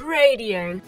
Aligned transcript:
Radio. 0.00 0.80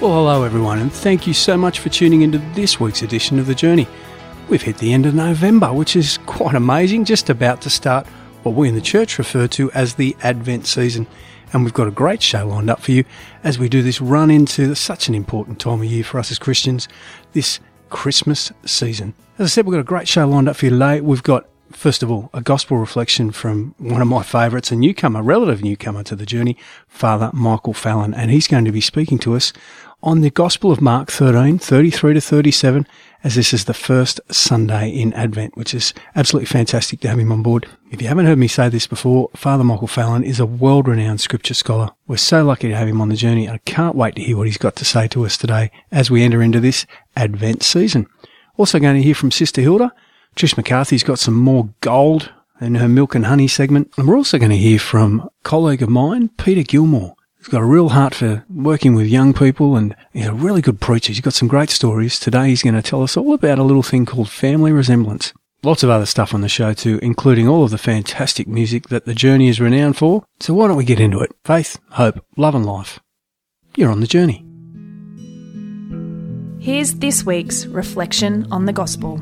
Well, 0.00 0.12
hello 0.12 0.42
everyone, 0.42 0.78
and 0.78 0.92
thank 0.92 1.26
you 1.26 1.34
so 1.34 1.56
much 1.56 1.78
for 1.78 1.88
tuning 1.88 2.22
into 2.22 2.38
this 2.54 2.80
week's 2.80 3.02
edition 3.02 3.38
of 3.38 3.46
The 3.46 3.54
Journey. 3.54 3.86
We've 4.48 4.62
hit 4.62 4.78
the 4.78 4.92
end 4.92 5.06
of 5.06 5.14
November, 5.14 5.72
which 5.72 5.96
is 5.96 6.18
quite 6.26 6.54
amazing, 6.54 7.04
just 7.04 7.30
about 7.30 7.62
to 7.62 7.70
start 7.70 8.06
what 8.42 8.54
we 8.54 8.68
in 8.68 8.74
the 8.74 8.80
church 8.80 9.18
refer 9.18 9.46
to 9.48 9.70
as 9.72 9.94
the 9.94 10.16
Advent 10.22 10.66
season. 10.66 11.06
And 11.52 11.64
we've 11.64 11.74
got 11.74 11.86
a 11.86 11.92
great 11.92 12.22
show 12.22 12.46
lined 12.48 12.70
up 12.70 12.80
for 12.80 12.92
you 12.92 13.04
as 13.44 13.58
we 13.58 13.68
do 13.68 13.82
this 13.82 14.00
run 14.00 14.30
into 14.30 14.74
such 14.74 15.08
an 15.08 15.14
important 15.14 15.60
time 15.60 15.80
of 15.80 15.84
year 15.84 16.02
for 16.02 16.18
us 16.18 16.30
as 16.30 16.38
Christians, 16.38 16.88
this 17.32 17.60
Christmas 17.90 18.50
season. 18.64 19.14
As 19.38 19.46
I 19.46 19.48
said, 19.48 19.66
we've 19.66 19.74
got 19.74 19.80
a 19.80 19.84
great 19.84 20.08
show 20.08 20.26
lined 20.26 20.48
up 20.48 20.56
for 20.56 20.66
you 20.66 20.70
today. 20.70 21.00
We've 21.00 21.22
got 21.22 21.46
First 21.72 22.02
of 22.02 22.10
all, 22.10 22.30
a 22.32 22.40
gospel 22.40 22.78
reflection 22.78 23.32
from 23.32 23.74
one 23.78 24.00
of 24.00 24.08
my 24.08 24.22
favourites, 24.22 24.70
a 24.70 24.76
newcomer, 24.76 25.22
relative 25.22 25.62
newcomer 25.62 26.02
to 26.04 26.16
the 26.16 26.26
journey, 26.26 26.56
Father 26.86 27.30
Michael 27.32 27.74
Fallon, 27.74 28.14
and 28.14 28.30
he's 28.30 28.48
going 28.48 28.64
to 28.64 28.72
be 28.72 28.80
speaking 28.80 29.18
to 29.20 29.34
us 29.34 29.52
on 30.02 30.20
the 30.20 30.30
Gospel 30.30 30.72
of 30.72 30.80
Mark 30.80 31.10
13, 31.12 31.58
33 31.58 32.14
to 32.14 32.20
37, 32.20 32.86
as 33.22 33.36
this 33.36 33.52
is 33.52 33.66
the 33.66 33.74
first 33.74 34.20
Sunday 34.30 34.90
in 34.90 35.12
Advent, 35.12 35.56
which 35.56 35.74
is 35.74 35.94
absolutely 36.16 36.46
fantastic 36.46 37.00
to 37.00 37.08
have 37.08 37.18
him 37.18 37.30
on 37.30 37.42
board. 37.42 37.68
If 37.90 38.02
you 38.02 38.08
haven't 38.08 38.26
heard 38.26 38.38
me 38.38 38.48
say 38.48 38.68
this 38.68 38.88
before, 38.88 39.30
Father 39.36 39.62
Michael 39.62 39.86
Fallon 39.86 40.24
is 40.24 40.40
a 40.40 40.46
world 40.46 40.88
renowned 40.88 41.20
scripture 41.20 41.54
scholar. 41.54 41.90
We're 42.08 42.16
so 42.16 42.44
lucky 42.44 42.68
to 42.68 42.76
have 42.76 42.88
him 42.88 43.00
on 43.00 43.10
the 43.10 43.16
journey, 43.16 43.48
I 43.48 43.58
can't 43.58 43.94
wait 43.94 44.16
to 44.16 44.22
hear 44.22 44.36
what 44.36 44.48
he's 44.48 44.58
got 44.58 44.74
to 44.76 44.84
say 44.84 45.06
to 45.08 45.24
us 45.24 45.36
today 45.36 45.70
as 45.92 46.10
we 46.10 46.24
enter 46.24 46.42
into 46.42 46.58
this 46.58 46.84
Advent 47.16 47.62
season. 47.62 48.08
Also 48.56 48.80
going 48.80 48.96
to 48.96 49.02
hear 49.02 49.14
from 49.14 49.30
Sister 49.30 49.60
Hilda. 49.60 49.92
Trish 50.36 50.56
McCarthy's 50.56 51.02
got 51.02 51.18
some 51.18 51.34
more 51.36 51.68
gold 51.80 52.32
in 52.60 52.76
her 52.76 52.88
milk 52.88 53.14
and 53.14 53.26
honey 53.26 53.48
segment. 53.48 53.92
And 53.96 54.08
we're 54.08 54.16
also 54.16 54.38
going 54.38 54.50
to 54.50 54.56
hear 54.56 54.78
from 54.78 55.20
a 55.20 55.30
colleague 55.42 55.82
of 55.82 55.88
mine, 55.88 56.30
Peter 56.38 56.62
Gilmore. 56.62 57.14
He's 57.38 57.48
got 57.48 57.62
a 57.62 57.66
real 57.66 57.88
heart 57.88 58.14
for 58.14 58.44
working 58.48 58.94
with 58.94 59.08
young 59.08 59.34
people 59.34 59.76
and 59.76 59.96
he's 60.12 60.26
a 60.26 60.32
really 60.32 60.62
good 60.62 60.80
preacher. 60.80 61.08
He's 61.08 61.20
got 61.20 61.34
some 61.34 61.48
great 61.48 61.70
stories. 61.70 62.20
Today 62.20 62.48
he's 62.48 62.62
going 62.62 62.76
to 62.76 62.82
tell 62.82 63.02
us 63.02 63.16
all 63.16 63.34
about 63.34 63.58
a 63.58 63.64
little 63.64 63.82
thing 63.82 64.06
called 64.06 64.30
family 64.30 64.70
resemblance. 64.70 65.32
Lots 65.64 65.82
of 65.82 65.90
other 65.90 66.06
stuff 66.06 66.34
on 66.34 66.40
the 66.40 66.48
show 66.48 66.72
too, 66.72 67.00
including 67.02 67.48
all 67.48 67.64
of 67.64 67.70
the 67.70 67.78
fantastic 67.78 68.46
music 68.46 68.88
that 68.88 69.06
the 69.06 69.14
journey 69.14 69.48
is 69.48 69.60
renowned 69.60 69.96
for. 69.96 70.24
So 70.40 70.54
why 70.54 70.68
don't 70.68 70.76
we 70.76 70.84
get 70.84 71.00
into 71.00 71.20
it? 71.20 71.32
Faith, 71.44 71.80
hope, 71.90 72.24
love 72.36 72.54
and 72.54 72.66
life. 72.66 73.00
You're 73.76 73.90
on 73.90 74.00
the 74.00 74.06
journey. 74.06 74.44
Here's 76.60 76.94
this 76.94 77.24
week's 77.26 77.66
reflection 77.66 78.46
on 78.52 78.66
the 78.66 78.72
gospel. 78.72 79.20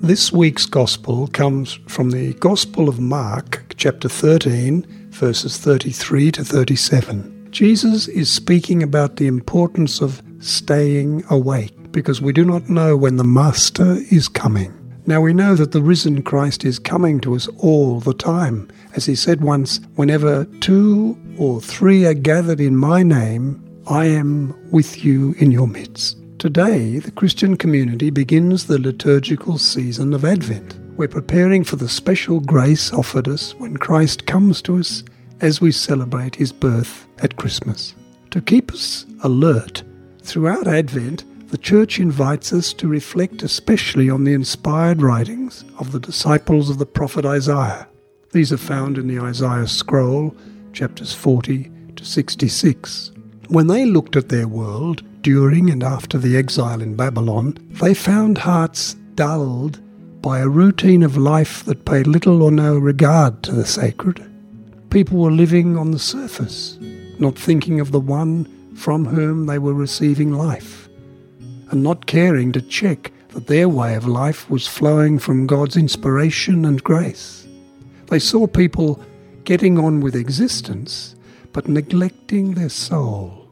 This 0.00 0.32
week's 0.32 0.64
gospel 0.64 1.26
comes 1.26 1.72
from 1.88 2.10
the 2.10 2.32
Gospel 2.34 2.88
of 2.88 3.00
Mark, 3.00 3.74
chapter 3.76 4.08
13, 4.08 4.86
verses 5.10 5.58
33 5.58 6.30
to 6.30 6.44
37. 6.44 7.48
Jesus 7.50 8.06
is 8.06 8.30
speaking 8.30 8.80
about 8.80 9.16
the 9.16 9.26
importance 9.26 10.00
of 10.00 10.22
staying 10.38 11.24
awake 11.30 11.74
because 11.90 12.22
we 12.22 12.32
do 12.32 12.44
not 12.44 12.70
know 12.70 12.96
when 12.96 13.16
the 13.16 13.24
Master 13.24 13.96
is 14.12 14.28
coming. 14.28 14.72
Now 15.06 15.20
we 15.20 15.32
know 15.34 15.56
that 15.56 15.72
the 15.72 15.82
risen 15.82 16.22
Christ 16.22 16.64
is 16.64 16.78
coming 16.78 17.20
to 17.22 17.34
us 17.34 17.48
all 17.58 17.98
the 17.98 18.14
time. 18.14 18.70
As 18.94 19.04
he 19.04 19.16
said 19.16 19.40
once, 19.40 19.80
whenever 19.96 20.44
two 20.60 21.18
or 21.38 21.60
three 21.60 22.06
are 22.06 22.14
gathered 22.14 22.60
in 22.60 22.76
my 22.76 23.02
name, 23.02 23.60
I 23.88 24.04
am 24.04 24.54
with 24.70 25.04
you 25.04 25.34
in 25.38 25.50
your 25.50 25.66
midst. 25.66 26.18
Today, 26.38 27.00
the 27.00 27.10
Christian 27.10 27.56
community 27.56 28.10
begins 28.10 28.68
the 28.68 28.78
liturgical 28.78 29.58
season 29.58 30.14
of 30.14 30.24
Advent. 30.24 30.78
We're 30.96 31.08
preparing 31.08 31.64
for 31.64 31.74
the 31.74 31.88
special 31.88 32.38
grace 32.38 32.92
offered 32.92 33.26
us 33.26 33.56
when 33.56 33.76
Christ 33.76 34.26
comes 34.26 34.62
to 34.62 34.78
us 34.78 35.02
as 35.40 35.60
we 35.60 35.72
celebrate 35.72 36.36
his 36.36 36.52
birth 36.52 37.08
at 37.24 37.34
Christmas. 37.34 37.96
To 38.30 38.40
keep 38.40 38.70
us 38.72 39.04
alert 39.24 39.82
throughout 40.22 40.68
Advent, 40.68 41.24
the 41.50 41.58
Church 41.58 41.98
invites 41.98 42.52
us 42.52 42.72
to 42.74 42.86
reflect 42.86 43.42
especially 43.42 44.08
on 44.08 44.22
the 44.22 44.32
inspired 44.32 45.02
writings 45.02 45.64
of 45.80 45.90
the 45.90 45.98
disciples 45.98 46.70
of 46.70 46.78
the 46.78 46.86
prophet 46.86 47.26
Isaiah. 47.26 47.88
These 48.30 48.52
are 48.52 48.58
found 48.58 48.96
in 48.96 49.08
the 49.08 49.18
Isaiah 49.18 49.66
scroll, 49.66 50.36
chapters 50.72 51.12
40 51.12 51.68
to 51.96 52.04
66. 52.04 53.10
When 53.48 53.66
they 53.66 53.86
looked 53.86 54.14
at 54.14 54.28
their 54.28 54.46
world 54.46 55.02
during 55.22 55.70
and 55.70 55.82
after 55.82 56.18
the 56.18 56.36
exile 56.36 56.80
in 56.80 56.96
Babylon, 56.96 57.56
they 57.70 57.94
found 57.94 58.38
hearts 58.38 58.94
dulled 59.14 59.80
by 60.22 60.40
a 60.40 60.48
routine 60.48 61.02
of 61.02 61.16
life 61.16 61.64
that 61.64 61.84
paid 61.84 62.06
little 62.06 62.42
or 62.42 62.50
no 62.50 62.76
regard 62.76 63.42
to 63.44 63.52
the 63.52 63.66
sacred. 63.66 64.24
People 64.90 65.18
were 65.18 65.30
living 65.30 65.76
on 65.76 65.90
the 65.90 65.98
surface, 65.98 66.78
not 67.18 67.38
thinking 67.38 67.80
of 67.80 67.92
the 67.92 68.00
one 68.00 68.74
from 68.74 69.04
whom 69.04 69.46
they 69.46 69.58
were 69.58 69.74
receiving 69.74 70.32
life, 70.32 70.88
and 71.70 71.82
not 71.82 72.06
caring 72.06 72.52
to 72.52 72.62
check 72.62 73.12
that 73.30 73.46
their 73.46 73.68
way 73.68 73.94
of 73.94 74.06
life 74.06 74.48
was 74.48 74.66
flowing 74.66 75.18
from 75.18 75.46
God's 75.46 75.76
inspiration 75.76 76.64
and 76.64 76.82
grace. 76.82 77.46
They 78.06 78.18
saw 78.18 78.46
people 78.46 79.02
getting 79.44 79.78
on 79.78 80.00
with 80.00 80.14
existence, 80.14 81.14
but 81.52 81.68
neglecting 81.68 82.54
their 82.54 82.68
soul, 82.68 83.47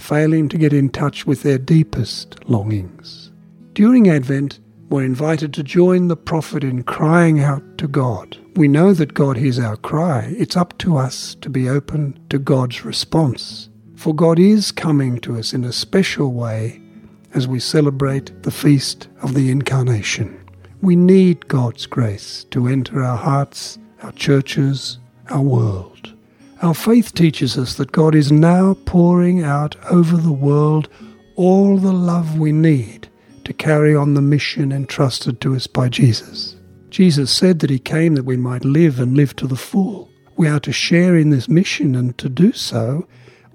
failing 0.00 0.48
to 0.48 0.58
get 0.58 0.72
in 0.72 0.88
touch 0.88 1.26
with 1.26 1.42
their 1.42 1.58
deepest 1.58 2.48
longings. 2.48 3.30
During 3.74 4.08
Advent, 4.08 4.58
we're 4.88 5.04
invited 5.04 5.54
to 5.54 5.62
join 5.62 6.08
the 6.08 6.16
prophet 6.16 6.64
in 6.64 6.82
crying 6.82 7.40
out 7.40 7.78
to 7.78 7.86
God. 7.86 8.36
We 8.56 8.66
know 8.66 8.92
that 8.94 9.14
God 9.14 9.36
hears 9.36 9.58
our 9.58 9.76
cry. 9.76 10.34
It's 10.36 10.56
up 10.56 10.76
to 10.78 10.96
us 10.96 11.36
to 11.36 11.48
be 11.48 11.68
open 11.68 12.18
to 12.30 12.38
God's 12.38 12.84
response. 12.84 13.68
For 13.94 14.14
God 14.14 14.38
is 14.38 14.72
coming 14.72 15.20
to 15.20 15.38
us 15.38 15.52
in 15.52 15.62
a 15.64 15.72
special 15.72 16.32
way 16.32 16.80
as 17.34 17.46
we 17.46 17.60
celebrate 17.60 18.42
the 18.42 18.50
feast 18.50 19.06
of 19.22 19.34
the 19.34 19.50
Incarnation. 19.50 20.36
We 20.82 20.96
need 20.96 21.46
God's 21.46 21.86
grace 21.86 22.44
to 22.50 22.66
enter 22.66 23.04
our 23.04 23.18
hearts, 23.18 23.78
our 24.02 24.12
churches, 24.12 24.98
our 25.28 25.42
world. 25.42 26.14
Our 26.62 26.74
faith 26.74 27.14
teaches 27.14 27.56
us 27.56 27.74
that 27.76 27.92
God 27.92 28.14
is 28.14 28.30
now 28.30 28.74
pouring 28.84 29.42
out 29.42 29.76
over 29.90 30.18
the 30.18 30.32
world 30.32 30.90
all 31.34 31.78
the 31.78 31.92
love 31.92 32.38
we 32.38 32.52
need 32.52 33.08
to 33.44 33.54
carry 33.54 33.96
on 33.96 34.12
the 34.12 34.20
mission 34.20 34.70
entrusted 34.70 35.40
to 35.40 35.56
us 35.56 35.66
by 35.66 35.88
Jesus. 35.88 36.56
Jesus 36.90 37.30
said 37.32 37.60
that 37.60 37.70
he 37.70 37.78
came 37.78 38.14
that 38.14 38.26
we 38.26 38.36
might 38.36 38.64
live 38.64 39.00
and 39.00 39.16
live 39.16 39.34
to 39.36 39.46
the 39.46 39.56
full. 39.56 40.10
We 40.36 40.48
are 40.48 40.60
to 40.60 40.72
share 40.72 41.16
in 41.16 41.30
this 41.30 41.48
mission, 41.48 41.94
and 41.94 42.16
to 42.18 42.28
do 42.28 42.52
so, 42.52 43.08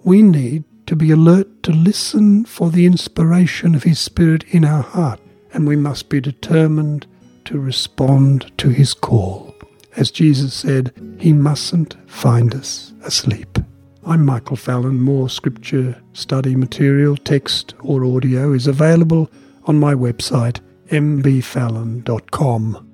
we 0.04 0.24
need 0.24 0.64
to 0.88 0.96
be 0.96 1.12
alert 1.12 1.64
to 1.64 1.72
listen 1.72 2.46
for 2.46 2.72
the 2.72 2.86
inspiration 2.86 3.76
of 3.76 3.84
his 3.84 4.00
Spirit 4.00 4.44
in 4.46 4.66
our 4.66 4.84
heart, 4.84 5.20
and 5.54 5.68
we 5.68 5.76
must 5.76 6.10
be 6.10 6.20
determined 6.20 7.06
to 7.46 7.60
respond 7.60 8.52
to 8.58 8.70
his 8.70 8.94
call. 8.94 9.55
As 9.98 10.12
Jesus 10.12 10.54
said, 10.54 10.92
he 11.20 11.32
mustn't 11.32 11.96
find 12.10 12.54
us 12.54 12.94
asleep. 13.04 13.58
I'm 14.06 14.26
Michael 14.26 14.58
Fallon. 14.58 15.02
More 15.02 15.30
scripture 15.30 16.02
study 16.14 16.56
material, 16.56 17.16
text 17.18 17.74
or 17.82 18.04
audio, 18.04 18.52
is 18.52 18.68
available 18.68 19.30
on 19.66 19.80
my 19.80 19.94
website 19.94 20.60
mbfallon.com. 20.90 22.92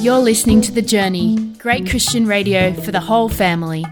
You're 0.00 0.18
listening 0.18 0.60
to 0.62 0.72
The 0.72 0.82
Journey, 0.82 1.36
great 1.58 1.88
Christian 1.88 2.26
radio 2.26 2.72
for 2.72 2.92
the 2.92 3.00
whole 3.00 3.28
family. 3.28 3.84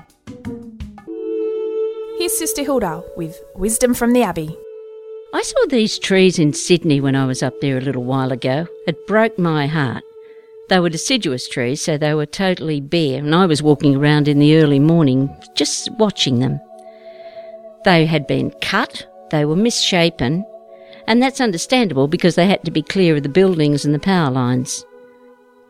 Here's 2.18 2.38
Sister 2.38 2.62
Hilda 2.62 3.02
with 3.16 3.38
Wisdom 3.56 3.94
from 3.94 4.12
the 4.12 4.22
Abbey. 4.22 4.56
I 5.34 5.42
saw 5.42 5.66
these 5.68 5.98
trees 5.98 6.38
in 6.38 6.52
Sydney 6.52 7.00
when 7.00 7.16
I 7.16 7.24
was 7.24 7.42
up 7.42 7.60
there 7.60 7.78
a 7.78 7.80
little 7.80 8.04
while 8.04 8.32
ago. 8.32 8.66
It 8.86 9.06
broke 9.06 9.38
my 9.38 9.66
heart. 9.66 10.04
They 10.72 10.80
were 10.80 10.88
deciduous 10.88 11.50
trees, 11.50 11.82
so 11.82 11.98
they 11.98 12.14
were 12.14 12.24
totally 12.24 12.80
bare, 12.80 13.18
and 13.18 13.34
I 13.34 13.44
was 13.44 13.62
walking 13.62 13.94
around 13.94 14.26
in 14.26 14.38
the 14.38 14.56
early 14.56 14.78
morning 14.78 15.28
just 15.54 15.90
watching 15.98 16.38
them. 16.38 16.58
They 17.84 18.06
had 18.06 18.26
been 18.26 18.54
cut, 18.62 19.06
they 19.30 19.44
were 19.44 19.54
misshapen, 19.54 20.46
and 21.06 21.20
that's 21.20 21.42
understandable 21.42 22.08
because 22.08 22.36
they 22.36 22.46
had 22.46 22.64
to 22.64 22.70
be 22.70 22.80
clear 22.80 23.16
of 23.16 23.22
the 23.22 23.28
buildings 23.28 23.84
and 23.84 23.94
the 23.94 23.98
power 23.98 24.30
lines. 24.30 24.86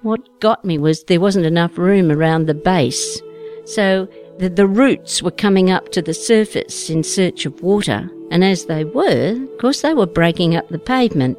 What 0.02 0.20
got 0.38 0.64
me 0.64 0.78
was 0.78 1.02
there 1.02 1.18
wasn't 1.18 1.46
enough 1.46 1.76
room 1.78 2.12
around 2.12 2.46
the 2.46 2.54
base, 2.54 3.20
so 3.64 4.06
the, 4.38 4.50
the 4.50 4.68
roots 4.68 5.20
were 5.20 5.32
coming 5.32 5.68
up 5.68 5.90
to 5.94 6.02
the 6.02 6.14
surface 6.14 6.88
in 6.88 7.02
search 7.02 7.44
of 7.44 7.60
water, 7.60 8.08
and 8.30 8.44
as 8.44 8.66
they 8.66 8.84
were, 8.84 9.32
of 9.32 9.58
course, 9.58 9.80
they 9.80 9.94
were 9.94 10.06
breaking 10.06 10.54
up 10.54 10.68
the 10.68 10.78
pavement. 10.78 11.36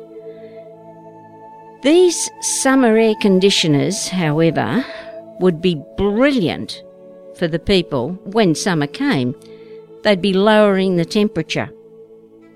These 1.83 2.29
summer 2.39 2.95
air 2.95 3.13
conditioners, 3.19 4.07
however, 4.07 4.85
would 5.41 5.61
be 5.61 5.83
brilliant 5.97 6.81
for 7.35 7.45
the 7.49 7.59
people 7.59 8.13
when 8.23 8.55
summer 8.55 8.87
came. 8.87 9.35
They'd 10.03 10.21
be 10.21 10.31
lowering 10.31 10.95
the 10.95 11.03
temperature. 11.03 11.69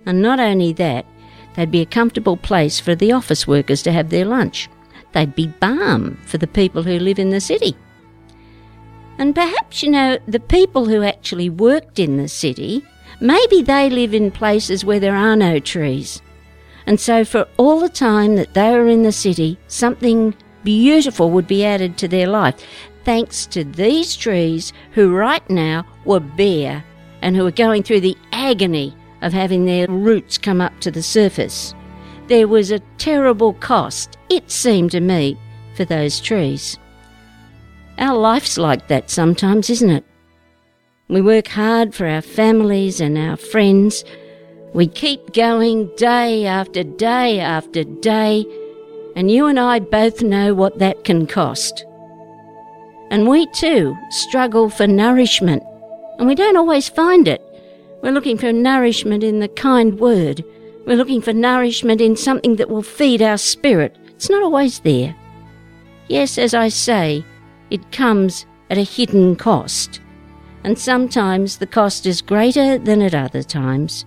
And 0.05 0.21
not 0.21 0.39
only 0.39 0.71
that, 0.73 1.05
they'd 1.55 1.71
be 1.71 1.81
a 1.81 1.85
comfortable 1.85 2.37
place 2.37 2.79
for 2.79 2.95
the 2.95 3.11
office 3.11 3.45
workers 3.45 3.81
to 3.81 3.91
have 3.91 4.11
their 4.11 4.23
lunch. 4.23 4.69
they'd 5.11 5.35
be 5.35 5.47
balm 5.47 6.17
for 6.25 6.37
the 6.37 6.47
people 6.47 6.83
who 6.83 6.99
live 6.99 7.19
in 7.19 7.29
the 7.29 7.41
city. 7.41 7.75
And 9.17 9.33
perhaps, 9.35 9.83
you 9.83 9.89
know, 9.89 10.19
the 10.27 10.39
people 10.39 10.85
who 10.85 11.01
actually 11.01 11.49
worked 11.49 11.99
in 11.99 12.17
the 12.17 12.27
city, 12.27 12.85
maybe 13.19 13.61
they 13.61 13.89
live 13.89 14.13
in 14.13 14.31
places 14.31 14.85
where 14.85 14.99
there 14.99 15.15
are 15.15 15.35
no 15.35 15.59
trees. 15.59 16.21
And 16.87 16.99
so, 16.99 17.25
for 17.25 17.47
all 17.57 17.81
the 17.81 17.89
time 17.89 18.37
that 18.37 18.53
they 18.53 18.71
were 18.71 18.87
in 18.87 19.03
the 19.03 19.11
city, 19.11 19.59
something 19.67 20.33
beautiful 20.63 21.29
would 21.31 21.45
be 21.45 21.65
added 21.65 21.97
to 21.97 22.07
their 22.07 22.27
life, 22.27 22.55
thanks 23.03 23.45
to 23.47 23.63
these 23.63 24.15
trees 24.15 24.73
who 24.93 25.13
right 25.13 25.47
now 25.49 25.85
were 26.05 26.21
bare 26.21 26.83
and 27.21 27.35
who 27.35 27.43
were 27.43 27.51
going 27.51 27.83
through 27.83 27.99
the 27.99 28.17
agony 28.31 28.95
of 29.21 29.33
having 29.33 29.65
their 29.65 29.87
roots 29.87 30.37
come 30.37 30.61
up 30.61 30.79
to 30.79 30.89
the 30.89 31.03
surface. 31.03 31.75
There 32.27 32.47
was 32.47 32.71
a 32.71 32.79
terrible 32.97 33.53
cost, 33.53 34.17
it 34.29 34.49
seemed 34.49 34.91
to 34.91 35.01
me, 35.01 35.37
for 35.75 35.83
those 35.85 36.19
trees. 36.19 36.77
Our 37.97 38.15
life's 38.15 38.57
like 38.57 38.87
that 38.87 39.09
sometimes, 39.09 39.69
isn't 39.69 39.89
it? 39.89 40.05
We 41.09 41.21
work 41.21 41.47
hard 41.47 41.95
for 41.95 42.07
our 42.07 42.21
families 42.21 43.01
and 43.01 43.17
our 43.17 43.37
friends. 43.37 44.03
We 44.73 44.87
keep 44.87 45.33
going 45.33 45.89
day 45.95 46.45
after 46.45 46.83
day 46.83 47.39
after 47.39 47.83
day, 47.83 48.45
and 49.15 49.31
you 49.31 49.47
and 49.47 49.59
I 49.59 49.79
both 49.79 50.21
know 50.21 50.53
what 50.53 50.79
that 50.79 51.03
can 51.03 51.25
cost. 51.25 51.85
And 53.09 53.27
we 53.27 53.47
too 53.53 53.97
struggle 54.09 54.69
for 54.69 54.85
nourishment, 54.85 55.63
and 56.19 56.27
we 56.27 56.35
don't 56.35 56.57
always 56.57 56.89
find 56.89 57.27
it. 57.27 57.41
We're 58.03 58.11
looking 58.11 58.37
for 58.37 58.51
nourishment 58.51 59.23
in 59.23 59.39
the 59.39 59.47
kind 59.47 59.99
word. 59.99 60.43
We're 60.85 60.97
looking 60.97 61.21
for 61.21 61.33
nourishment 61.33 62.01
in 62.01 62.15
something 62.15 62.57
that 62.57 62.69
will 62.69 62.83
feed 62.83 63.21
our 63.21 63.37
spirit. 63.37 63.97
It's 64.09 64.29
not 64.29 64.43
always 64.43 64.79
there. 64.79 65.15
Yes, 66.07 66.37
as 66.37 66.53
I 66.53 66.67
say, 66.67 67.23
it 67.71 67.91
comes 67.91 68.45
at 68.69 68.77
a 68.77 68.83
hidden 68.83 69.35
cost. 69.37 70.01
And 70.63 70.77
sometimes 70.77 71.57
the 71.57 71.67
cost 71.67 72.05
is 72.05 72.21
greater 72.21 72.77
than 72.77 73.01
at 73.01 73.15
other 73.15 73.43
times. 73.43 74.05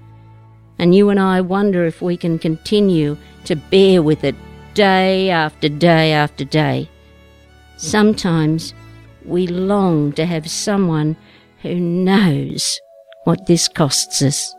And 0.80 0.94
you 0.94 1.10
and 1.10 1.20
I 1.20 1.42
wonder 1.42 1.84
if 1.84 2.00
we 2.00 2.16
can 2.16 2.38
continue 2.38 3.18
to 3.44 3.54
bear 3.54 4.02
with 4.02 4.24
it 4.24 4.34
day 4.72 5.28
after 5.28 5.68
day 5.68 6.12
after 6.12 6.42
day. 6.42 6.88
Sometimes 7.76 8.72
we 9.26 9.46
long 9.46 10.14
to 10.14 10.24
have 10.24 10.50
someone 10.50 11.18
who 11.60 11.74
knows 11.74 12.80
what 13.24 13.44
this 13.44 13.68
costs 13.68 14.22
us. 14.22 14.54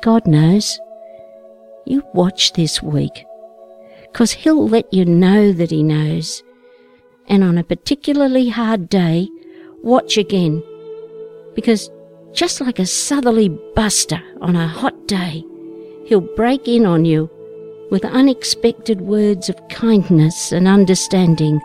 God 0.00 0.28
knows. 0.28 0.78
You 1.84 2.04
watch 2.14 2.52
this 2.52 2.80
week, 2.80 3.26
because 4.02 4.30
He'll 4.30 4.68
let 4.68 4.94
you 4.94 5.04
know 5.04 5.50
that 5.52 5.72
He 5.72 5.82
knows. 5.82 6.40
And 7.26 7.42
on 7.42 7.58
a 7.58 7.64
particularly 7.64 8.50
hard 8.50 8.88
day, 8.88 9.28
watch 9.82 10.16
again, 10.16 10.62
because 11.56 11.90
just 12.36 12.60
like 12.60 12.78
a 12.78 12.86
southerly 12.86 13.48
buster 13.74 14.22
on 14.42 14.54
a 14.56 14.68
hot 14.68 15.08
day, 15.08 15.42
He'll 16.04 16.20
break 16.20 16.68
in 16.68 16.86
on 16.86 17.04
you 17.04 17.28
with 17.90 18.04
unexpected 18.04 19.00
words 19.00 19.48
of 19.48 19.68
kindness 19.68 20.52
and 20.52 20.68
understanding 20.68 21.60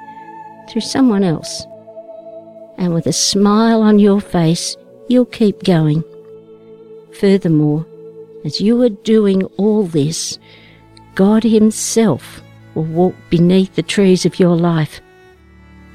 through 0.69 0.81
someone 0.81 1.23
else. 1.23 1.65
And 2.77 2.93
with 2.93 3.05
a 3.05 3.13
smile 3.13 3.81
on 3.81 3.99
your 3.99 4.21
face, 4.21 4.75
you'll 5.09 5.25
keep 5.25 5.63
going. 5.63 6.03
Furthermore, 7.19 7.85
as 8.45 8.61
you 8.61 8.81
are 8.81 8.89
doing 8.89 9.43
all 9.57 9.83
this, 9.83 10.39
God 11.15 11.43
Himself 11.43 12.41
will 12.73 12.85
walk 12.85 13.15
beneath 13.29 13.75
the 13.75 13.83
trees 13.83 14.25
of 14.25 14.39
your 14.39 14.55
life. 14.55 15.01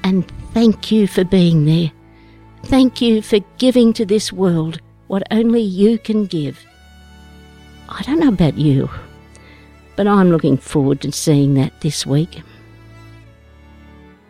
And 0.03 0.31
thank 0.53 0.91
you 0.91 1.07
for 1.07 1.23
being 1.23 1.65
there. 1.65 1.91
Thank 2.67 3.01
you 3.01 3.21
for 3.21 3.39
giving 3.57 3.93
to 3.93 4.05
this 4.05 4.33
world 4.33 4.81
what 5.07 5.23
only 5.31 5.61
you 5.61 5.97
can 5.97 6.25
give. 6.25 6.59
I 7.87 8.01
don't 8.01 8.19
know 8.19 8.27
about 8.27 8.57
you, 8.57 8.89
but 9.95 10.05
I'm 10.05 10.31
looking 10.31 10.57
forward 10.57 10.99
to 11.03 11.13
seeing 11.13 11.53
that 11.53 11.79
this 11.79 12.05
week. 12.05 12.41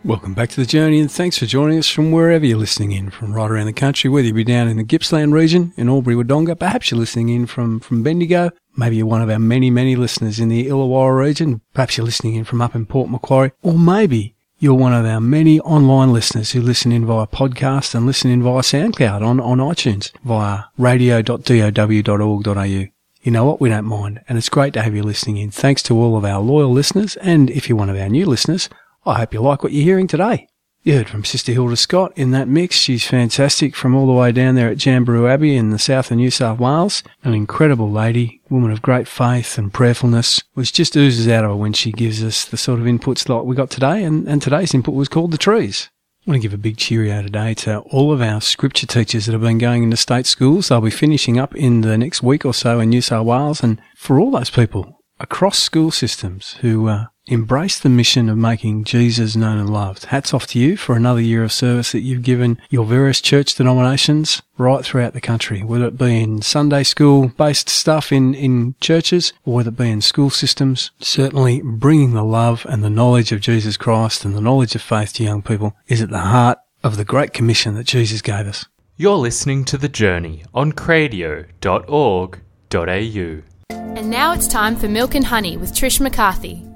Welcome 0.05 0.35
back 0.35 0.49
to 0.49 0.61
the 0.61 0.67
journey, 0.67 0.99
and 0.99 1.11
thanks 1.11 1.39
for 1.39 1.47
joining 1.47 1.79
us 1.79 1.89
from 1.89 2.11
wherever 2.11 2.45
you're 2.45 2.59
listening 2.59 2.91
in, 2.91 3.09
from 3.09 3.33
right 3.33 3.49
around 3.49 3.65
the 3.65 3.73
country, 3.73 4.07
whether 4.07 4.27
you 4.27 4.35
be 4.35 4.43
down 4.43 4.67
in 4.67 4.77
the 4.77 4.83
Gippsland 4.83 5.33
region 5.33 5.73
in 5.75 5.89
Albury 5.89 6.15
Wodonga, 6.15 6.59
perhaps 6.59 6.91
you're 6.91 6.99
listening 6.99 7.29
in 7.29 7.47
from, 7.47 7.79
from 7.79 8.03
Bendigo, 8.03 8.51
maybe 8.77 8.97
you're 8.97 9.07
one 9.07 9.23
of 9.23 9.31
our 9.31 9.39
many, 9.39 9.71
many 9.71 9.95
listeners 9.95 10.39
in 10.39 10.49
the 10.49 10.67
Illawarra 10.67 11.17
region, 11.17 11.61
perhaps 11.73 11.97
you're 11.97 12.05
listening 12.05 12.35
in 12.35 12.43
from 12.43 12.61
up 12.61 12.75
in 12.75 12.85
Port 12.85 13.09
Macquarie, 13.09 13.51
or 13.63 13.79
maybe 13.79 14.35
you're 14.59 14.73
one 14.73 14.93
of 14.93 15.05
our 15.05 15.21
many 15.21 15.59
online 15.59 16.11
listeners 16.11 16.51
who 16.51 16.61
listen 16.61 16.91
in 16.91 17.05
via 17.05 17.27
podcast 17.27 17.93
and 17.93 18.07
listen 18.07 18.31
in 18.31 18.41
via 18.41 18.61
SoundCloud 18.61 19.21
on, 19.21 19.39
on 19.39 19.59
iTunes 19.59 20.11
via 20.23 20.63
radio.dow.org.au. 20.79 22.63
You 22.63 23.31
know 23.31 23.45
what? 23.45 23.61
We 23.61 23.69
don't 23.69 23.85
mind. 23.85 24.21
And 24.27 24.37
it's 24.37 24.49
great 24.49 24.73
to 24.73 24.81
have 24.81 24.95
you 24.95 25.03
listening 25.03 25.37
in. 25.37 25.51
Thanks 25.51 25.83
to 25.83 25.95
all 25.95 26.17
of 26.17 26.25
our 26.25 26.41
loyal 26.41 26.71
listeners. 26.71 27.17
And 27.17 27.51
if 27.51 27.69
you're 27.69 27.77
one 27.77 27.89
of 27.89 27.97
our 27.97 28.09
new 28.09 28.25
listeners, 28.25 28.67
I 29.05 29.19
hope 29.19 29.33
you 29.33 29.41
like 29.41 29.61
what 29.61 29.73
you're 29.73 29.83
hearing 29.83 30.07
today. 30.07 30.47
You 30.87 30.95
heard 30.95 31.09
from 31.09 31.25
Sister 31.25 31.51
Hilda 31.51 31.75
Scott 31.75 32.13
in 32.15 32.31
that 32.31 32.47
mix. 32.47 32.77
She's 32.77 33.05
fantastic 33.05 33.75
from 33.75 33.93
all 33.93 34.07
the 34.07 34.13
way 34.13 34.31
down 34.31 34.55
there 34.55 34.69
at 34.69 34.77
Jamberoo 34.77 35.29
Abbey 35.29 35.57
in 35.57 35.69
the 35.69 35.77
south 35.77 36.11
of 36.11 36.15
New 36.15 36.31
South 36.31 36.59
Wales. 36.59 37.03
An 37.25 37.33
incredible 37.33 37.91
lady, 37.91 38.39
woman 38.49 38.71
of 38.71 38.81
great 38.81 39.05
faith 39.05 39.57
and 39.57 39.73
prayerfulness, 39.73 40.41
which 40.53 40.71
just 40.71 40.95
oozes 40.95 41.27
out 41.27 41.43
of 41.43 41.49
her 41.49 41.55
when 41.57 41.73
she 41.73 41.91
gives 41.91 42.23
us 42.23 42.45
the 42.45 42.55
sort 42.55 42.79
of 42.79 42.85
inputs 42.85 43.27
like 43.27 43.43
we 43.43 43.53
got 43.53 43.69
today. 43.69 44.01
And, 44.01 44.29
and 44.29 44.41
today's 44.41 44.73
input 44.73 44.95
was 44.95 45.09
called 45.09 45.31
the 45.31 45.37
trees. 45.37 45.89
I 46.25 46.31
want 46.31 46.41
to 46.41 46.47
give 46.47 46.53
a 46.53 46.57
big 46.57 46.77
cheerio 46.77 47.21
today 47.21 47.53
to 47.55 47.79
all 47.79 48.13
of 48.13 48.21
our 48.21 48.39
scripture 48.39 48.87
teachers 48.87 49.25
that 49.25 49.33
have 49.33 49.41
been 49.41 49.57
going 49.57 49.83
into 49.83 49.97
state 49.97 50.25
schools. 50.25 50.69
They'll 50.69 50.79
be 50.79 50.89
finishing 50.89 51.37
up 51.37 51.53
in 51.53 51.81
the 51.81 51.97
next 51.97 52.23
week 52.23 52.45
or 52.45 52.53
so 52.53 52.79
in 52.79 52.91
New 52.91 53.01
South 53.01 53.25
Wales. 53.25 53.61
And 53.61 53.81
for 53.97 54.21
all 54.21 54.31
those 54.31 54.49
people 54.49 54.97
across 55.19 55.59
school 55.59 55.91
systems 55.91 56.53
who 56.61 56.87
uh, 56.87 57.07
Embrace 57.29 57.77
the 57.77 57.89
mission 57.89 58.29
of 58.29 58.37
making 58.37 58.85
Jesus 58.85 59.35
known 59.35 59.57
and 59.57 59.69
loved. 59.69 60.05
Hats 60.05 60.33
off 60.33 60.47
to 60.47 60.59
you 60.59 60.77
for 60.77 60.95
another 60.95 61.19
year 61.19 61.43
of 61.43 61.51
service 61.51 61.91
that 61.91 61.99
you've 61.99 62.23
given 62.23 62.57
your 62.69 62.85
various 62.85 63.19
church 63.19 63.53
denominations 63.53 64.41
right 64.57 64.85
throughout 64.85 65.13
the 65.13 65.19
country, 65.19 65.61
whether 65.61 65.87
it 65.87 65.97
be 65.97 66.21
in 66.21 66.41
Sunday 66.41 66.83
school 66.83 67.27
based 67.37 67.67
stuff 67.67 68.13
in, 68.13 68.33
in 68.33 68.75
churches 68.79 69.33
or 69.45 69.55
whether 69.55 69.69
it 69.69 69.77
be 69.77 69.89
in 69.89 69.99
school 69.99 70.29
systems. 70.29 70.91
Certainly 70.99 71.63
bringing 71.63 72.13
the 72.13 72.23
love 72.23 72.65
and 72.69 72.81
the 72.81 72.89
knowledge 72.89 73.33
of 73.33 73.41
Jesus 73.41 73.75
Christ 73.75 74.23
and 74.23 74.33
the 74.33 74.39
knowledge 74.39 74.73
of 74.73 74.81
faith 74.81 75.11
to 75.13 75.23
young 75.23 75.41
people 75.41 75.75
is 75.87 76.01
at 76.01 76.09
the 76.09 76.19
heart 76.19 76.59
of 76.81 76.95
the 76.95 77.03
great 77.03 77.33
commission 77.33 77.75
that 77.75 77.87
Jesus 77.87 78.21
gave 78.21 78.47
us. 78.47 78.65
You're 78.95 79.17
listening 79.17 79.65
to 79.65 79.77
The 79.77 79.89
Journey 79.89 80.45
on 80.53 80.71
cradio.org.au. 80.71 83.41
And 83.69 84.09
now 84.09 84.31
it's 84.31 84.47
time 84.47 84.75
for 84.75 84.87
Milk 84.87 85.13
and 85.13 85.25
Honey 85.25 85.57
with 85.57 85.73
Trish 85.73 85.99
McCarthy. 85.99 86.66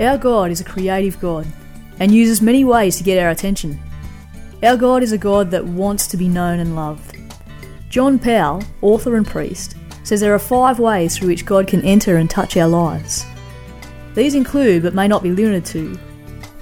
Our 0.00 0.16
God 0.16 0.50
is 0.50 0.60
a 0.60 0.64
creative 0.64 1.18
God 1.20 1.46
and 1.98 2.14
uses 2.14 2.40
many 2.40 2.64
ways 2.64 2.96
to 2.96 3.04
get 3.04 3.20
our 3.22 3.30
attention. 3.30 3.80
Our 4.62 4.76
God 4.76 5.02
is 5.02 5.12
a 5.12 5.18
God 5.18 5.50
that 5.50 5.64
wants 5.64 6.06
to 6.08 6.16
be 6.16 6.28
known 6.28 6.60
and 6.60 6.76
loved. 6.76 7.16
John 7.88 8.18
Powell, 8.18 8.62
author 8.80 9.16
and 9.16 9.26
priest, 9.26 9.76
says 10.04 10.20
there 10.20 10.34
are 10.34 10.38
five 10.38 10.78
ways 10.78 11.16
through 11.16 11.28
which 11.28 11.46
God 11.46 11.66
can 11.66 11.82
enter 11.82 12.16
and 12.16 12.30
touch 12.30 12.56
our 12.56 12.68
lives. 12.68 13.24
These 14.14 14.34
include, 14.34 14.82
but 14.82 14.94
may 14.94 15.08
not 15.08 15.22
be 15.22 15.30
limited 15.30 15.64
to, 15.66 15.98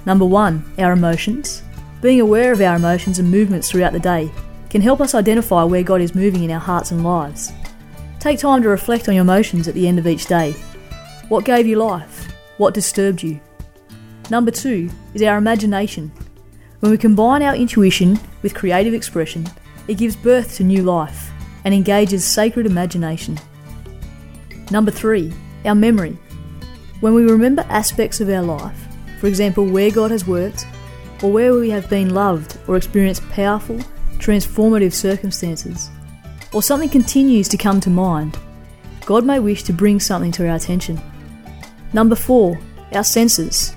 number 0.05 0.25
one, 0.25 0.63
our 0.79 0.93
emotions. 0.93 1.63
Being 2.01 2.21
aware 2.21 2.51
of 2.51 2.61
our 2.61 2.75
emotions 2.75 3.19
and 3.19 3.29
movements 3.29 3.69
throughout 3.69 3.93
the 3.93 3.99
day 3.99 4.31
can 4.69 4.81
help 4.81 4.99
us 4.99 5.15
identify 5.15 5.63
where 5.63 5.83
God 5.83 6.01
is 6.01 6.15
moving 6.15 6.43
in 6.43 6.51
our 6.51 6.59
hearts 6.59 6.91
and 6.91 7.03
lives. 7.03 7.51
Take 8.19 8.39
time 8.39 8.61
to 8.63 8.69
reflect 8.69 9.07
on 9.07 9.15
your 9.15 9.23
emotions 9.23 9.67
at 9.67 9.73
the 9.73 9.87
end 9.87 9.99
of 9.99 10.07
each 10.07 10.25
day. 10.25 10.53
What 11.29 11.45
gave 11.45 11.67
you 11.67 11.77
life? 11.77 12.33
What 12.57 12.73
disturbed 12.73 13.21
you? 13.21 13.39
Number 14.31 14.49
two 14.49 14.89
is 15.13 15.21
our 15.21 15.37
imagination. 15.37 16.11
When 16.79 16.91
we 16.91 16.97
combine 16.97 17.43
our 17.43 17.55
intuition 17.55 18.19
with 18.41 18.55
creative 18.55 18.95
expression, 18.95 19.47
it 19.87 19.99
gives 19.99 20.15
birth 20.15 20.55
to 20.55 20.63
new 20.63 20.81
life 20.83 21.31
and 21.65 21.73
engages 21.73 22.25
sacred 22.25 22.65
imagination. 22.65 23.39
Number 24.71 24.91
three, 24.91 25.31
our 25.65 25.75
memory. 25.75 26.17
When 26.99 27.13
we 27.13 27.29
remember 27.29 27.63
aspects 27.69 28.21
of 28.21 28.29
our 28.29 28.41
life, 28.41 28.87
for 29.19 29.27
example, 29.27 29.65
where 29.65 29.91
God 29.91 30.09
has 30.09 30.25
worked, 30.25 30.65
or 31.21 31.31
where 31.31 31.53
we 31.53 31.69
have 31.69 31.89
been 31.89 32.13
loved 32.13 32.57
or 32.67 32.75
experienced 32.75 33.27
powerful, 33.29 33.77
transformative 34.17 34.93
circumstances, 34.93 35.89
or 36.53 36.63
something 36.63 36.89
continues 36.89 37.47
to 37.49 37.57
come 37.57 37.79
to 37.81 37.89
mind, 37.91 38.37
God 39.05 39.25
may 39.25 39.39
wish 39.39 39.63
to 39.63 39.73
bring 39.73 39.99
something 39.99 40.31
to 40.33 40.47
our 40.49 40.55
attention. 40.55 40.99
Number 41.93 42.15
four, 42.15 42.59
our 42.93 43.03
senses. 43.03 43.75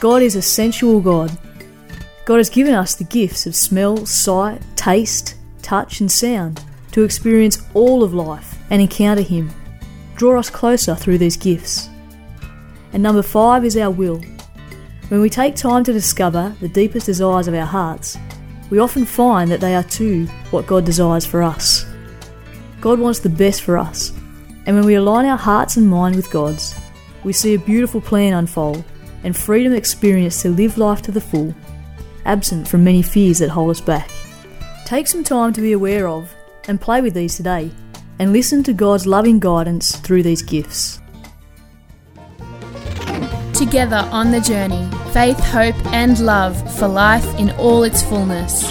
God 0.00 0.22
is 0.22 0.36
a 0.36 0.42
sensual 0.42 1.00
God. 1.00 1.36
God 2.24 2.36
has 2.36 2.50
given 2.50 2.74
us 2.74 2.94
the 2.94 3.04
gifts 3.04 3.46
of 3.46 3.54
smell, 3.54 4.04
sight, 4.04 4.60
taste, 4.76 5.36
touch, 5.62 6.00
and 6.00 6.10
sound 6.10 6.62
to 6.92 7.02
experience 7.02 7.62
all 7.74 8.02
of 8.02 8.14
life 8.14 8.58
and 8.70 8.80
encounter 8.82 9.22
Him. 9.22 9.50
Draw 10.16 10.38
us 10.38 10.50
closer 10.50 10.94
through 10.94 11.18
these 11.18 11.36
gifts. 11.36 11.88
And 12.92 13.02
number 13.02 13.22
five 13.22 13.64
is 13.64 13.76
our 13.76 13.90
will. 13.90 14.20
When 15.08 15.20
we 15.20 15.30
take 15.30 15.54
time 15.54 15.84
to 15.84 15.92
discover 15.92 16.54
the 16.60 16.68
deepest 16.68 17.06
desires 17.06 17.48
of 17.48 17.54
our 17.54 17.66
hearts, 17.66 18.18
we 18.70 18.80
often 18.80 19.04
find 19.04 19.50
that 19.50 19.60
they 19.60 19.74
are 19.74 19.82
too 19.84 20.26
what 20.50 20.66
God 20.66 20.84
desires 20.84 21.24
for 21.24 21.42
us. 21.42 21.86
God 22.80 22.98
wants 22.98 23.20
the 23.20 23.28
best 23.28 23.62
for 23.62 23.78
us, 23.78 24.12
and 24.66 24.74
when 24.74 24.84
we 24.84 24.94
align 24.96 25.26
our 25.26 25.36
hearts 25.36 25.76
and 25.76 25.88
mind 25.88 26.16
with 26.16 26.30
God's, 26.30 26.74
we 27.26 27.32
see 27.32 27.54
a 27.54 27.58
beautiful 27.58 28.00
plan 28.00 28.32
unfold 28.34 28.84
and 29.24 29.36
freedom 29.36 29.72
experienced 29.72 30.42
to 30.42 30.48
live 30.48 30.78
life 30.78 31.02
to 31.02 31.10
the 31.10 31.20
full, 31.20 31.52
absent 32.24 32.68
from 32.68 32.84
many 32.84 33.02
fears 33.02 33.40
that 33.40 33.50
hold 33.50 33.68
us 33.68 33.80
back. 33.80 34.08
Take 34.84 35.08
some 35.08 35.24
time 35.24 35.52
to 35.54 35.60
be 35.60 35.72
aware 35.72 36.06
of 36.06 36.32
and 36.68 36.80
play 36.80 37.00
with 37.02 37.14
these 37.14 37.36
today, 37.36 37.72
and 38.20 38.32
listen 38.32 38.62
to 38.62 38.72
God's 38.72 39.08
loving 39.08 39.40
guidance 39.40 39.96
through 39.96 40.22
these 40.22 40.40
gifts. 40.40 41.00
Together 43.54 44.08
on 44.12 44.30
the 44.30 44.40
journey, 44.40 44.88
faith, 45.12 45.38
hope, 45.40 45.74
and 45.86 46.20
love 46.20 46.56
for 46.78 46.86
life 46.86 47.26
in 47.40 47.50
all 47.52 47.82
its 47.82 48.04
fullness. 48.04 48.64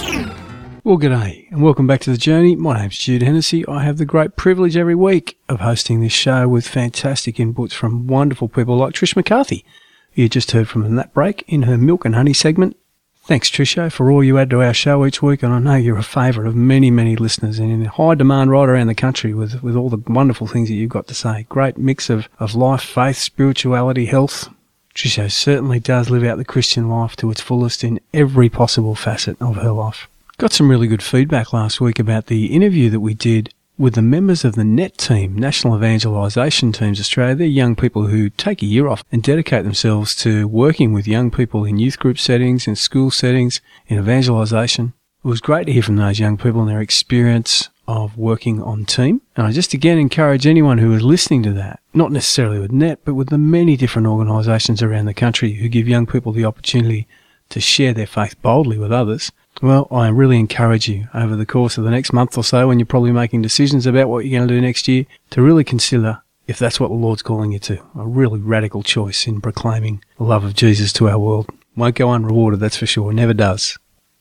Well, 0.86 0.98
g'day, 0.98 1.50
and 1.50 1.62
welcome 1.62 1.88
back 1.88 2.00
to 2.02 2.12
the 2.12 2.16
journey. 2.16 2.54
My 2.54 2.78
name's 2.78 2.96
Jude 2.96 3.24
Hennessy. 3.24 3.66
I 3.66 3.82
have 3.82 3.98
the 3.98 4.04
great 4.04 4.36
privilege 4.36 4.76
every 4.76 4.94
week 4.94 5.36
of 5.48 5.58
hosting 5.58 5.98
this 5.98 6.12
show 6.12 6.46
with 6.46 6.68
fantastic 6.68 7.38
inputs 7.38 7.72
from 7.72 8.06
wonderful 8.06 8.46
people 8.46 8.76
like 8.76 8.94
Trish 8.94 9.16
McCarthy, 9.16 9.64
who 10.12 10.22
you 10.22 10.28
just 10.28 10.52
heard 10.52 10.68
from 10.68 10.84
in 10.84 10.94
that 10.94 11.12
break 11.12 11.44
in 11.48 11.62
her 11.62 11.76
Milk 11.76 12.04
and 12.04 12.14
Honey 12.14 12.32
segment. 12.32 12.76
Thanks, 13.24 13.50
Trisha, 13.50 13.90
for 13.90 14.12
all 14.12 14.22
you 14.22 14.38
add 14.38 14.48
to 14.50 14.62
our 14.62 14.72
show 14.72 15.04
each 15.04 15.20
week, 15.20 15.42
and 15.42 15.52
I 15.52 15.58
know 15.58 15.74
you're 15.74 15.98
a 15.98 16.04
favourite 16.04 16.46
of 16.46 16.54
many, 16.54 16.92
many 16.92 17.16
listeners 17.16 17.58
and 17.58 17.72
in 17.72 17.86
high 17.86 18.14
demand 18.14 18.52
right 18.52 18.68
around 18.68 18.86
the 18.86 18.94
country 18.94 19.34
with, 19.34 19.64
with 19.64 19.74
all 19.74 19.90
the 19.90 20.04
wonderful 20.06 20.46
things 20.46 20.68
that 20.68 20.76
you've 20.76 20.88
got 20.90 21.08
to 21.08 21.14
say. 21.14 21.46
Great 21.48 21.78
mix 21.78 22.08
of, 22.10 22.28
of 22.38 22.54
life, 22.54 22.82
faith, 22.82 23.16
spirituality, 23.16 24.06
health. 24.06 24.50
Trisha 24.94 25.32
certainly 25.32 25.80
does 25.80 26.10
live 26.10 26.22
out 26.22 26.38
the 26.38 26.44
Christian 26.44 26.88
life 26.88 27.16
to 27.16 27.30
its 27.32 27.40
fullest 27.40 27.82
in 27.82 27.98
every 28.14 28.48
possible 28.48 28.94
facet 28.94 29.36
of 29.42 29.56
her 29.56 29.72
life. 29.72 30.06
Got 30.38 30.52
some 30.52 30.70
really 30.70 30.86
good 30.86 31.02
feedback 31.02 31.54
last 31.54 31.80
week 31.80 31.98
about 31.98 32.26
the 32.26 32.54
interview 32.54 32.90
that 32.90 33.00
we 33.00 33.14
did 33.14 33.54
with 33.78 33.94
the 33.94 34.02
members 34.02 34.44
of 34.44 34.54
the 34.54 34.64
NET 34.64 34.98
team, 34.98 35.34
National 35.34 35.74
Evangelisation 35.74 36.72
Teams 36.72 37.00
Australia. 37.00 37.34
They're 37.34 37.46
young 37.46 37.74
people 37.74 38.08
who 38.08 38.28
take 38.28 38.60
a 38.60 38.66
year 38.66 38.86
off 38.86 39.02
and 39.10 39.22
dedicate 39.22 39.64
themselves 39.64 40.14
to 40.16 40.46
working 40.46 40.92
with 40.92 41.08
young 41.08 41.30
people 41.30 41.64
in 41.64 41.78
youth 41.78 41.98
group 41.98 42.18
settings, 42.18 42.66
in 42.66 42.76
school 42.76 43.10
settings, 43.10 43.62
in 43.86 43.96
evangelisation. 43.98 44.92
It 45.24 45.28
was 45.28 45.40
great 45.40 45.64
to 45.68 45.72
hear 45.72 45.82
from 45.82 45.96
those 45.96 46.20
young 46.20 46.36
people 46.36 46.60
and 46.60 46.68
their 46.68 46.82
experience 46.82 47.70
of 47.88 48.18
working 48.18 48.62
on 48.62 48.84
team. 48.84 49.22
And 49.36 49.46
I 49.46 49.52
just 49.52 49.72
again 49.72 49.96
encourage 49.96 50.46
anyone 50.46 50.76
who 50.76 50.92
is 50.92 51.02
listening 51.02 51.44
to 51.44 51.52
that, 51.54 51.80
not 51.94 52.12
necessarily 52.12 52.58
with 52.58 52.72
NET, 52.72 52.98
but 53.06 53.14
with 53.14 53.30
the 53.30 53.38
many 53.38 53.74
different 53.74 54.06
organisations 54.06 54.82
around 54.82 55.06
the 55.06 55.14
country 55.14 55.54
who 55.54 55.70
give 55.70 55.88
young 55.88 56.04
people 56.04 56.32
the 56.32 56.44
opportunity 56.44 57.08
to 57.48 57.58
share 57.58 57.94
their 57.94 58.06
faith 58.06 58.40
boldly 58.42 58.76
with 58.76 58.92
others, 58.92 59.32
well, 59.62 59.88
I 59.90 60.08
really 60.08 60.38
encourage 60.38 60.88
you 60.88 61.08
over 61.14 61.36
the 61.36 61.46
course 61.46 61.78
of 61.78 61.84
the 61.84 61.90
next 61.90 62.12
month 62.12 62.36
or 62.36 62.44
so 62.44 62.68
when 62.68 62.78
you're 62.78 62.86
probably 62.86 63.12
making 63.12 63.42
decisions 63.42 63.86
about 63.86 64.08
what 64.08 64.24
you're 64.24 64.38
going 64.38 64.48
to 64.48 64.54
do 64.54 64.60
next 64.60 64.88
year 64.88 65.06
to 65.30 65.42
really 65.42 65.64
consider 65.64 66.22
if 66.46 66.58
that's 66.58 66.78
what 66.78 66.88
the 66.88 66.94
Lord's 66.94 67.22
calling 67.22 67.52
you 67.52 67.58
to. 67.60 67.82
A 67.98 68.06
really 68.06 68.38
radical 68.38 68.82
choice 68.82 69.26
in 69.26 69.40
proclaiming 69.40 70.02
the 70.18 70.24
love 70.24 70.44
of 70.44 70.54
Jesus 70.54 70.92
to 70.94 71.08
our 71.08 71.18
world. 71.18 71.48
Won't 71.76 71.96
go 71.96 72.10
unrewarded, 72.10 72.60
that's 72.60 72.76
for 72.76 72.86
sure. 72.86 73.12
Never 73.12 73.34
does. 73.34 73.78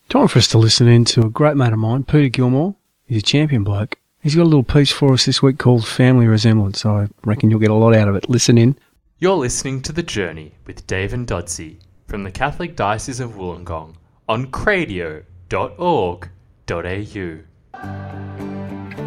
Time 0.10 0.28
for 0.28 0.40
us 0.40 0.48
to 0.50 0.58
listen 0.58 0.88
in 0.88 1.06
to 1.06 1.22
a 1.22 1.30
great 1.30 1.56
mate 1.56 1.74
of 1.74 1.80
mine, 1.80 2.04
Peter 2.04 2.30
Gilmore. 2.30 2.76
He's 3.06 3.20
a 3.20 3.26
champion 3.26 3.64
bloke. 3.64 3.98
He's 4.22 4.36
got 4.36 4.44
a 4.44 4.46
little 4.46 4.64
piece 4.64 4.92
for 4.92 5.14
us 5.14 5.26
this 5.26 5.42
week 5.44 5.60
called 5.60 5.88
Family 5.88 6.28
Resemblance. 6.28 6.86
I 6.86 7.10
reckon 7.24 7.50
you'll 7.50 7.60
get 7.60 7.70
a 7.70 7.76
lot 7.76 7.96
out 7.96 8.08
of 8.08 8.16
it. 8.16 8.30
Listen 8.30 8.58
in. 8.58 8.78
You're 9.20 9.36
listening 9.36 9.82
to 9.84 9.94
The 9.94 10.04
Journey 10.04 10.54
with 10.66 10.86
Dave 10.88 11.14
and 11.14 11.28
Dodsey 11.28 11.78
from 12.08 12.24
the 12.24 12.32
Catholic 12.32 12.76
Diocese 12.76 13.20
of 13.20 13.36
Wollongong 13.36 13.96
on 14.28 14.48
cradio.org.au. 14.48 15.26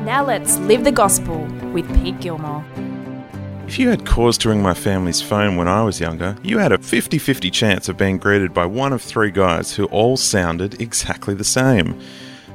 Now 0.04 0.24
let's 0.24 0.58
live 0.58 0.84
the 0.84 0.92
gospel 0.92 1.44
with 1.72 1.86
Pete 1.96 2.20
Gilmore. 2.20 2.64
If 3.66 3.78
you 3.78 3.90
had 3.90 4.06
cause 4.06 4.38
to 4.38 4.48
ring 4.48 4.62
my 4.62 4.72
family's 4.72 5.20
phone 5.20 5.56
when 5.56 5.68
I 5.68 5.82
was 5.82 6.00
younger, 6.00 6.38
you 6.42 6.56
had 6.58 6.72
a 6.72 6.78
50 6.78 7.18
50 7.18 7.50
chance 7.50 7.88
of 7.88 7.98
being 7.98 8.16
greeted 8.16 8.54
by 8.54 8.64
one 8.64 8.94
of 8.94 9.02
three 9.02 9.30
guys 9.30 9.74
who 9.74 9.84
all 9.86 10.16
sounded 10.16 10.80
exactly 10.80 11.34
the 11.34 11.44
same. 11.44 12.00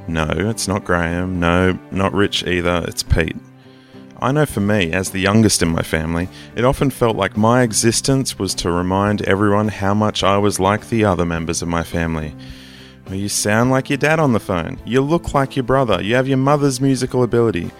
No, 0.08 0.26
it's 0.28 0.66
not 0.66 0.84
Graham. 0.84 1.38
No, 1.38 1.78
not 1.92 2.12
Rich 2.12 2.46
either. 2.46 2.84
It's 2.88 3.04
Pete. 3.04 3.36
I 4.24 4.32
know 4.32 4.46
for 4.46 4.60
me, 4.60 4.90
as 4.90 5.10
the 5.10 5.20
youngest 5.20 5.60
in 5.60 5.68
my 5.68 5.82
family, 5.82 6.30
it 6.56 6.64
often 6.64 6.88
felt 6.88 7.14
like 7.14 7.36
my 7.36 7.60
existence 7.60 8.38
was 8.38 8.54
to 8.54 8.72
remind 8.72 9.20
everyone 9.20 9.68
how 9.68 9.92
much 9.92 10.24
I 10.24 10.38
was 10.38 10.58
like 10.58 10.88
the 10.88 11.04
other 11.04 11.26
members 11.26 11.60
of 11.60 11.68
my 11.68 11.82
family. 11.82 12.34
You 13.10 13.28
sound 13.28 13.70
like 13.70 13.90
your 13.90 13.98
dad 13.98 14.18
on 14.18 14.32
the 14.32 14.40
phone. 14.40 14.80
You 14.86 15.02
look 15.02 15.34
like 15.34 15.56
your 15.56 15.64
brother. 15.64 16.02
You 16.02 16.14
have 16.14 16.26
your 16.26 16.38
mother's 16.38 16.80
musical 16.80 17.22
ability. 17.22 17.70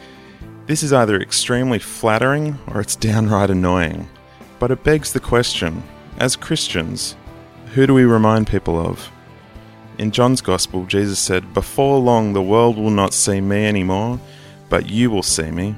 This 0.67 0.83
is 0.83 0.93
either 0.93 1.19
extremely 1.19 1.79
flattering 1.79 2.59
or 2.67 2.83
it's 2.83 2.95
downright 2.95 3.49
annoying. 3.49 4.07
But 4.59 4.71
it 4.71 4.85
begs 4.85 5.15
the 5.15 5.21
question 5.21 5.83
as 6.19 6.37
Christians, 6.37 7.17
who 7.73 7.87
do 7.87 7.95
we 7.95 8.05
remind 8.05 8.49
people 8.49 8.79
of? 8.79 9.11
In 9.97 10.11
John's 10.11 10.43
Gospel, 10.43 10.85
Jesus 10.85 11.19
said, 11.19 11.55
Before 11.55 11.99
long 12.01 12.35
the 12.35 12.43
world 12.43 12.77
will 12.77 12.91
not 12.91 13.15
see 13.15 13.41
me 13.41 13.65
anymore, 13.65 14.21
but 14.69 14.91
you 14.91 15.11
will 15.11 15.23
see 15.23 15.51
me. 15.51 15.75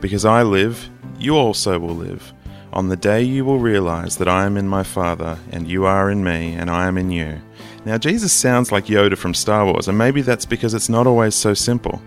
Because 0.00 0.24
I 0.24 0.42
live, 0.42 0.88
you 1.18 1.36
also 1.36 1.78
will 1.78 1.94
live. 1.94 2.32
On 2.72 2.88
the 2.88 2.96
day 2.96 3.22
you 3.22 3.44
will 3.44 3.58
realize 3.58 4.18
that 4.18 4.28
I 4.28 4.44
am 4.44 4.56
in 4.56 4.68
my 4.68 4.82
Father, 4.82 5.38
and 5.50 5.66
you 5.66 5.86
are 5.86 6.10
in 6.10 6.22
me, 6.22 6.54
and 6.54 6.70
I 6.70 6.86
am 6.86 6.98
in 6.98 7.10
you. 7.10 7.40
Now, 7.84 7.96
Jesus 7.98 8.32
sounds 8.32 8.70
like 8.70 8.86
Yoda 8.86 9.16
from 9.16 9.34
Star 9.34 9.64
Wars, 9.64 9.88
and 9.88 9.96
maybe 9.96 10.20
that's 10.20 10.44
because 10.44 10.74
it's 10.74 10.88
not 10.88 11.06
always 11.06 11.34
so 11.34 11.54
simple. 11.54 12.02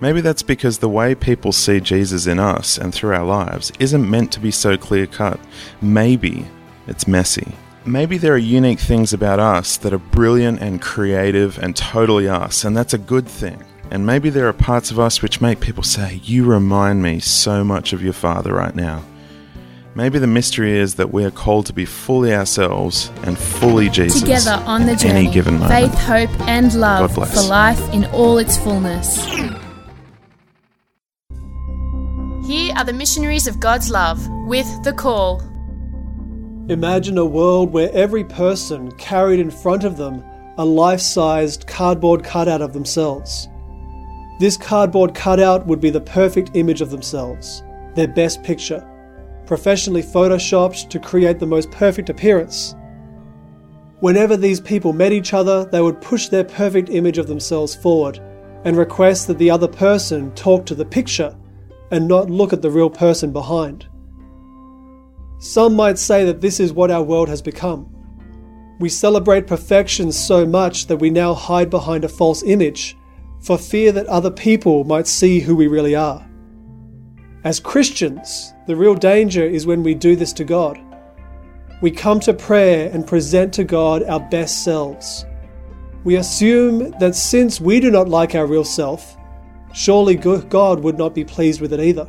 Maybe 0.00 0.20
that's 0.20 0.42
because 0.42 0.78
the 0.78 0.88
way 0.88 1.14
people 1.14 1.52
see 1.52 1.80
Jesus 1.80 2.26
in 2.26 2.38
us 2.38 2.78
and 2.78 2.92
through 2.92 3.14
our 3.14 3.24
lives 3.24 3.72
isn't 3.78 4.10
meant 4.10 4.32
to 4.32 4.40
be 4.40 4.50
so 4.50 4.76
clear 4.76 5.06
cut. 5.06 5.40
Maybe 5.80 6.46
it's 6.86 7.08
messy. 7.08 7.54
Maybe 7.86 8.18
there 8.18 8.34
are 8.34 8.38
unique 8.38 8.80
things 8.80 9.12
about 9.12 9.40
us 9.40 9.76
that 9.78 9.92
are 9.92 9.98
brilliant 9.98 10.60
and 10.60 10.80
creative 10.80 11.58
and 11.58 11.74
totally 11.74 12.28
us, 12.28 12.64
and 12.64 12.76
that's 12.76 12.94
a 12.94 12.98
good 12.98 13.26
thing. 13.26 13.64
And 13.90 14.06
maybe 14.06 14.30
there 14.30 14.48
are 14.48 14.52
parts 14.52 14.90
of 14.90 14.98
us 14.98 15.22
which 15.22 15.40
make 15.40 15.60
people 15.60 15.82
say, 15.82 16.20
You 16.24 16.44
remind 16.44 17.02
me 17.02 17.20
so 17.20 17.62
much 17.64 17.92
of 17.92 18.02
your 18.02 18.12
father 18.12 18.52
right 18.52 18.74
now. 18.74 19.04
Maybe 19.96 20.18
the 20.18 20.26
mystery 20.26 20.76
is 20.76 20.96
that 20.96 21.12
we 21.12 21.24
are 21.24 21.30
called 21.30 21.66
to 21.66 21.72
be 21.72 21.84
fully 21.84 22.34
ourselves 22.34 23.12
and 23.22 23.38
fully 23.38 23.88
Jesus. 23.88 24.22
Together 24.22 24.60
on 24.66 24.86
the 24.86 24.96
journey, 24.96 25.26
any 25.26 25.30
given 25.30 25.60
moment. 25.60 25.92
faith, 25.92 26.00
hope, 26.00 26.40
and 26.48 26.74
love 26.74 27.14
for 27.14 27.42
life 27.42 27.80
in 27.92 28.04
all 28.06 28.38
its 28.38 28.58
fullness. 28.58 29.24
Here 32.46 32.74
are 32.76 32.84
the 32.84 32.92
missionaries 32.92 33.46
of 33.46 33.60
God's 33.60 33.88
love 33.88 34.20
with 34.46 34.66
the 34.82 34.92
call. 34.92 35.40
Imagine 36.68 37.16
a 37.16 37.24
world 37.24 37.72
where 37.72 37.90
every 37.92 38.24
person 38.24 38.90
carried 38.92 39.38
in 39.38 39.50
front 39.50 39.84
of 39.84 39.96
them 39.96 40.24
a 40.58 40.64
life 40.64 41.00
sized 41.00 41.66
cardboard 41.66 42.24
cutout 42.24 42.62
of 42.62 42.72
themselves. 42.72 43.48
This 44.40 44.56
cardboard 44.56 45.14
cutout 45.14 45.64
would 45.66 45.80
be 45.80 45.90
the 45.90 46.00
perfect 46.00 46.50
image 46.54 46.80
of 46.80 46.90
themselves, 46.90 47.62
their 47.94 48.08
best 48.08 48.42
picture, 48.42 48.84
professionally 49.46 50.02
photoshopped 50.02 50.90
to 50.90 50.98
create 50.98 51.38
the 51.38 51.46
most 51.46 51.70
perfect 51.70 52.10
appearance. 52.10 52.74
Whenever 54.00 54.36
these 54.36 54.60
people 54.60 54.92
met 54.92 55.12
each 55.12 55.32
other, 55.32 55.64
they 55.66 55.80
would 55.80 56.00
push 56.00 56.28
their 56.28 56.42
perfect 56.42 56.90
image 56.90 57.16
of 57.18 57.28
themselves 57.28 57.76
forward 57.76 58.18
and 58.64 58.76
request 58.76 59.28
that 59.28 59.38
the 59.38 59.50
other 59.50 59.68
person 59.68 60.34
talk 60.34 60.66
to 60.66 60.74
the 60.74 60.84
picture 60.84 61.36
and 61.92 62.08
not 62.08 62.28
look 62.28 62.52
at 62.52 62.60
the 62.60 62.70
real 62.70 62.90
person 62.90 63.32
behind. 63.32 63.86
Some 65.38 65.76
might 65.76 65.98
say 65.98 66.24
that 66.24 66.40
this 66.40 66.58
is 66.58 66.72
what 66.72 66.90
our 66.90 67.02
world 67.02 67.28
has 67.28 67.40
become. 67.40 67.88
We 68.80 68.88
celebrate 68.88 69.46
perfection 69.46 70.10
so 70.10 70.44
much 70.44 70.88
that 70.88 70.96
we 70.96 71.10
now 71.10 71.34
hide 71.34 71.70
behind 71.70 72.04
a 72.04 72.08
false 72.08 72.42
image 72.42 72.96
for 73.44 73.58
fear 73.58 73.92
that 73.92 74.06
other 74.06 74.30
people 74.30 74.84
might 74.84 75.06
see 75.06 75.38
who 75.38 75.54
we 75.54 75.66
really 75.66 75.94
are. 75.94 76.26
As 77.44 77.60
Christians, 77.60 78.54
the 78.66 78.74
real 78.74 78.94
danger 78.94 79.44
is 79.44 79.66
when 79.66 79.82
we 79.82 79.94
do 79.94 80.16
this 80.16 80.32
to 80.32 80.44
God. 80.44 80.80
We 81.82 81.90
come 81.90 82.20
to 82.20 82.32
prayer 82.32 82.90
and 82.90 83.06
present 83.06 83.52
to 83.54 83.64
God 83.64 84.02
our 84.04 84.20
best 84.20 84.64
selves. 84.64 85.26
We 86.04 86.16
assume 86.16 86.90
that 87.00 87.14
since 87.14 87.60
we 87.60 87.80
do 87.80 87.90
not 87.90 88.08
like 88.08 88.34
our 88.34 88.46
real 88.46 88.64
self, 88.64 89.18
surely 89.74 90.14
God 90.14 90.80
would 90.80 90.96
not 90.96 91.14
be 91.14 91.24
pleased 91.24 91.60
with 91.60 91.74
it 91.74 91.80
either. 91.80 92.08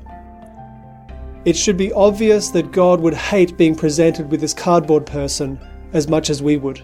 It 1.44 1.58
should 1.58 1.76
be 1.76 1.92
obvious 1.92 2.48
that 2.52 2.72
God 2.72 3.02
would 3.02 3.14
hate 3.14 3.58
being 3.58 3.76
presented 3.76 4.32
with 4.32 4.40
this 4.40 4.54
cardboard 4.54 5.06
person 5.06 5.60
as 5.92 6.08
much 6.08 6.30
as 6.30 6.42
we 6.42 6.56
would. 6.56 6.82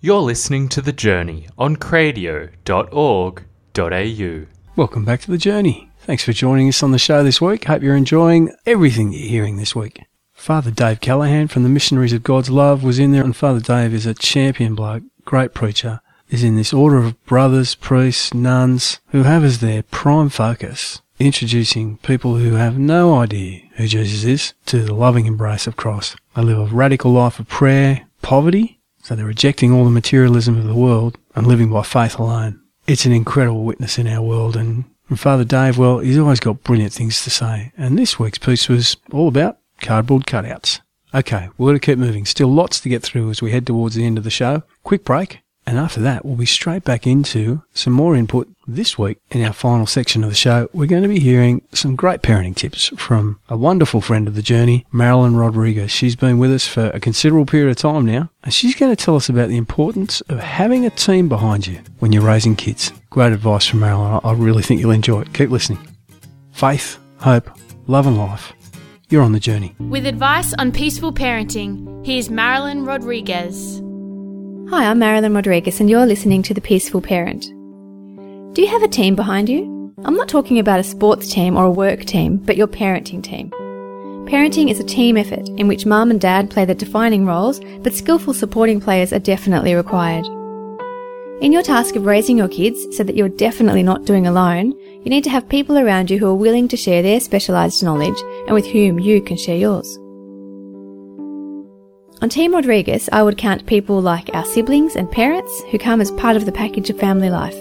You're 0.00 0.22
listening 0.22 0.68
to 0.70 0.80
The 0.80 0.92
Journey 0.92 1.46
on 1.56 1.76
cradio.org.au. 1.76 4.46
Welcome 4.74 5.04
back 5.04 5.20
to 5.20 5.30
The 5.30 5.38
Journey. 5.38 5.88
Thanks 6.00 6.24
for 6.24 6.32
joining 6.32 6.68
us 6.68 6.82
on 6.82 6.90
the 6.90 6.98
show 6.98 7.22
this 7.22 7.40
week. 7.40 7.66
Hope 7.66 7.82
you're 7.82 7.94
enjoying 7.94 8.52
everything 8.66 9.12
you're 9.12 9.28
hearing 9.28 9.56
this 9.56 9.76
week. 9.76 10.02
Father 10.38 10.70
Dave 10.70 11.00
Callahan 11.00 11.48
from 11.48 11.64
the 11.64 11.68
Missionaries 11.68 12.12
of 12.12 12.22
God's 12.22 12.48
Love 12.48 12.82
was 12.82 12.98
in 12.98 13.12
there, 13.12 13.24
and 13.24 13.36
Father 13.36 13.60
Dave 13.60 13.92
is 13.92 14.06
a 14.06 14.14
champion 14.14 14.74
bloke, 14.74 15.02
great 15.24 15.52
preacher, 15.52 16.00
is 16.30 16.44
in 16.44 16.54
this 16.54 16.72
order 16.72 16.96
of 16.96 17.22
brothers, 17.26 17.74
priests, 17.74 18.32
nuns, 18.32 19.00
who 19.08 19.24
have 19.24 19.44
as 19.44 19.58
their 19.58 19.82
prime 19.82 20.28
focus 20.28 21.02
introducing 21.18 21.98
people 21.98 22.36
who 22.36 22.54
have 22.54 22.78
no 22.78 23.18
idea 23.18 23.62
who 23.74 23.88
Jesus 23.88 24.24
is 24.24 24.54
to 24.66 24.84
the 24.84 24.94
loving 24.94 25.26
embrace 25.26 25.66
of 25.66 25.76
Christ. 25.76 26.16
They 26.36 26.42
live 26.42 26.58
a 26.58 26.74
radical 26.74 27.12
life 27.12 27.40
of 27.40 27.48
prayer, 27.48 28.06
poverty, 28.22 28.78
so 29.02 29.16
they're 29.16 29.26
rejecting 29.26 29.72
all 29.72 29.84
the 29.84 29.90
materialism 29.90 30.56
of 30.56 30.64
the 30.64 30.74
world 30.74 31.18
and 31.34 31.46
living 31.46 31.70
by 31.70 31.82
faith 31.82 32.18
alone. 32.18 32.62
It's 32.86 33.04
an 33.04 33.12
incredible 33.12 33.64
witness 33.64 33.98
in 33.98 34.06
our 34.06 34.22
world 34.22 34.56
and, 34.56 34.84
and 35.08 35.18
Father 35.18 35.44
Dave, 35.44 35.76
well, 35.76 35.98
he's 35.98 36.16
always 36.16 36.40
got 36.40 36.62
brilliant 36.62 36.92
things 36.92 37.22
to 37.24 37.30
say. 37.30 37.72
And 37.76 37.98
this 37.98 38.18
week's 38.18 38.38
piece 38.38 38.68
was 38.68 38.96
all 39.12 39.28
about 39.28 39.57
cardboard 39.80 40.26
cutouts. 40.26 40.80
Okay, 41.14 41.48
we're 41.56 41.68
going 41.68 41.80
to 41.80 41.86
keep 41.86 41.98
moving. 41.98 42.26
Still 42.26 42.48
lots 42.48 42.80
to 42.80 42.88
get 42.88 43.02
through 43.02 43.30
as 43.30 43.40
we 43.40 43.50
head 43.50 43.66
towards 43.66 43.94
the 43.94 44.04
end 44.04 44.18
of 44.18 44.24
the 44.24 44.30
show. 44.30 44.62
Quick 44.84 45.04
break. 45.04 45.40
And 45.68 45.76
after 45.76 46.00
that, 46.00 46.24
we'll 46.24 46.36
be 46.36 46.46
straight 46.46 46.82
back 46.84 47.06
into 47.06 47.62
some 47.74 47.92
more 47.92 48.16
input 48.16 48.48
this 48.66 48.96
week. 48.96 49.18
In 49.30 49.44
our 49.44 49.52
final 49.52 49.84
section 49.86 50.24
of 50.24 50.30
the 50.30 50.34
show, 50.34 50.70
we're 50.72 50.86
going 50.86 51.02
to 51.02 51.10
be 51.10 51.20
hearing 51.20 51.60
some 51.74 51.94
great 51.94 52.22
parenting 52.22 52.56
tips 52.56 52.88
from 52.96 53.38
a 53.50 53.56
wonderful 53.56 54.00
friend 54.00 54.26
of 54.26 54.34
the 54.34 54.40
journey, 54.40 54.86
Marilyn 54.92 55.36
Rodrigues. 55.36 55.90
She's 55.90 56.16
been 56.16 56.38
with 56.38 56.52
us 56.54 56.66
for 56.66 56.86
a 56.94 57.00
considerable 57.00 57.44
period 57.44 57.70
of 57.70 57.76
time 57.76 58.06
now, 58.06 58.30
and 58.42 58.54
she's 58.54 58.74
going 58.74 58.96
to 58.96 59.04
tell 59.04 59.14
us 59.14 59.28
about 59.28 59.50
the 59.50 59.58
importance 59.58 60.22
of 60.22 60.38
having 60.38 60.86
a 60.86 60.90
team 60.90 61.28
behind 61.28 61.66
you 61.66 61.80
when 61.98 62.12
you're 62.12 62.22
raising 62.22 62.56
kids. 62.56 62.90
Great 63.10 63.34
advice 63.34 63.66
from 63.66 63.80
Marilyn. 63.80 64.20
I 64.24 64.32
really 64.32 64.62
think 64.62 64.80
you'll 64.80 64.90
enjoy 64.90 65.20
it. 65.20 65.34
Keep 65.34 65.50
listening. 65.50 65.86
Faith, 66.52 66.98
hope, 67.18 67.50
love, 67.86 68.06
and 68.06 68.16
life. 68.16 68.54
You're 69.10 69.22
on 69.22 69.32
the 69.32 69.40
journey. 69.40 69.74
With 69.78 70.04
advice 70.04 70.52
on 70.58 70.70
peaceful 70.70 71.14
parenting, 71.14 72.04
here's 72.04 72.28
Marilyn 72.28 72.84
Rodrigues. 72.84 73.80
Hi, 74.70 74.84
I'm 74.84 74.98
Marilyn 74.98 75.32
Rodrigues, 75.32 75.80
and 75.80 75.88
you're 75.88 76.04
listening 76.04 76.42
to 76.42 76.52
The 76.52 76.60
Peaceful 76.60 77.00
Parent. 77.00 77.44
Do 78.54 78.60
you 78.60 78.68
have 78.68 78.82
a 78.82 78.88
team 78.88 79.16
behind 79.16 79.48
you? 79.48 79.94
I'm 80.04 80.14
not 80.14 80.28
talking 80.28 80.58
about 80.58 80.78
a 80.78 80.84
sports 80.84 81.32
team 81.32 81.56
or 81.56 81.64
a 81.64 81.70
work 81.70 82.04
team, 82.04 82.36
but 82.36 82.58
your 82.58 82.66
parenting 82.66 83.22
team. 83.22 83.50
Parenting 84.28 84.70
is 84.70 84.78
a 84.78 84.84
team 84.84 85.16
effort 85.16 85.48
in 85.56 85.68
which 85.68 85.86
mum 85.86 86.10
and 86.10 86.20
dad 86.20 86.50
play 86.50 86.66
the 86.66 86.74
defining 86.74 87.24
roles, 87.24 87.60
but 87.80 87.94
skillful 87.94 88.34
supporting 88.34 88.78
players 88.78 89.14
are 89.14 89.18
definitely 89.18 89.74
required. 89.74 90.26
In 91.40 91.50
your 91.50 91.62
task 91.62 91.96
of 91.96 92.04
raising 92.04 92.36
your 92.36 92.48
kids 92.48 92.94
so 92.94 93.04
that 93.04 93.16
you're 93.16 93.30
definitely 93.30 93.82
not 93.82 94.04
doing 94.04 94.26
alone, 94.26 94.74
you 95.04 95.10
need 95.10 95.24
to 95.24 95.30
have 95.30 95.48
people 95.48 95.78
around 95.78 96.10
you 96.10 96.18
who 96.18 96.26
are 96.26 96.34
willing 96.34 96.68
to 96.68 96.76
share 96.76 97.02
their 97.02 97.20
specialised 97.20 97.82
knowledge 97.82 98.20
and 98.46 98.54
with 98.54 98.66
whom 98.66 98.98
you 98.98 99.22
can 99.22 99.36
share 99.36 99.56
yours. 99.56 99.96
On 102.20 102.28
Team 102.28 102.52
Rodrigues, 102.52 103.08
I 103.12 103.22
would 103.22 103.38
count 103.38 103.66
people 103.66 104.00
like 104.00 104.34
our 104.34 104.44
siblings 104.44 104.96
and 104.96 105.10
parents 105.10 105.62
who 105.70 105.78
come 105.78 106.00
as 106.00 106.10
part 106.12 106.36
of 106.36 106.46
the 106.46 106.52
package 106.52 106.90
of 106.90 106.98
family 106.98 107.30
life. 107.30 107.56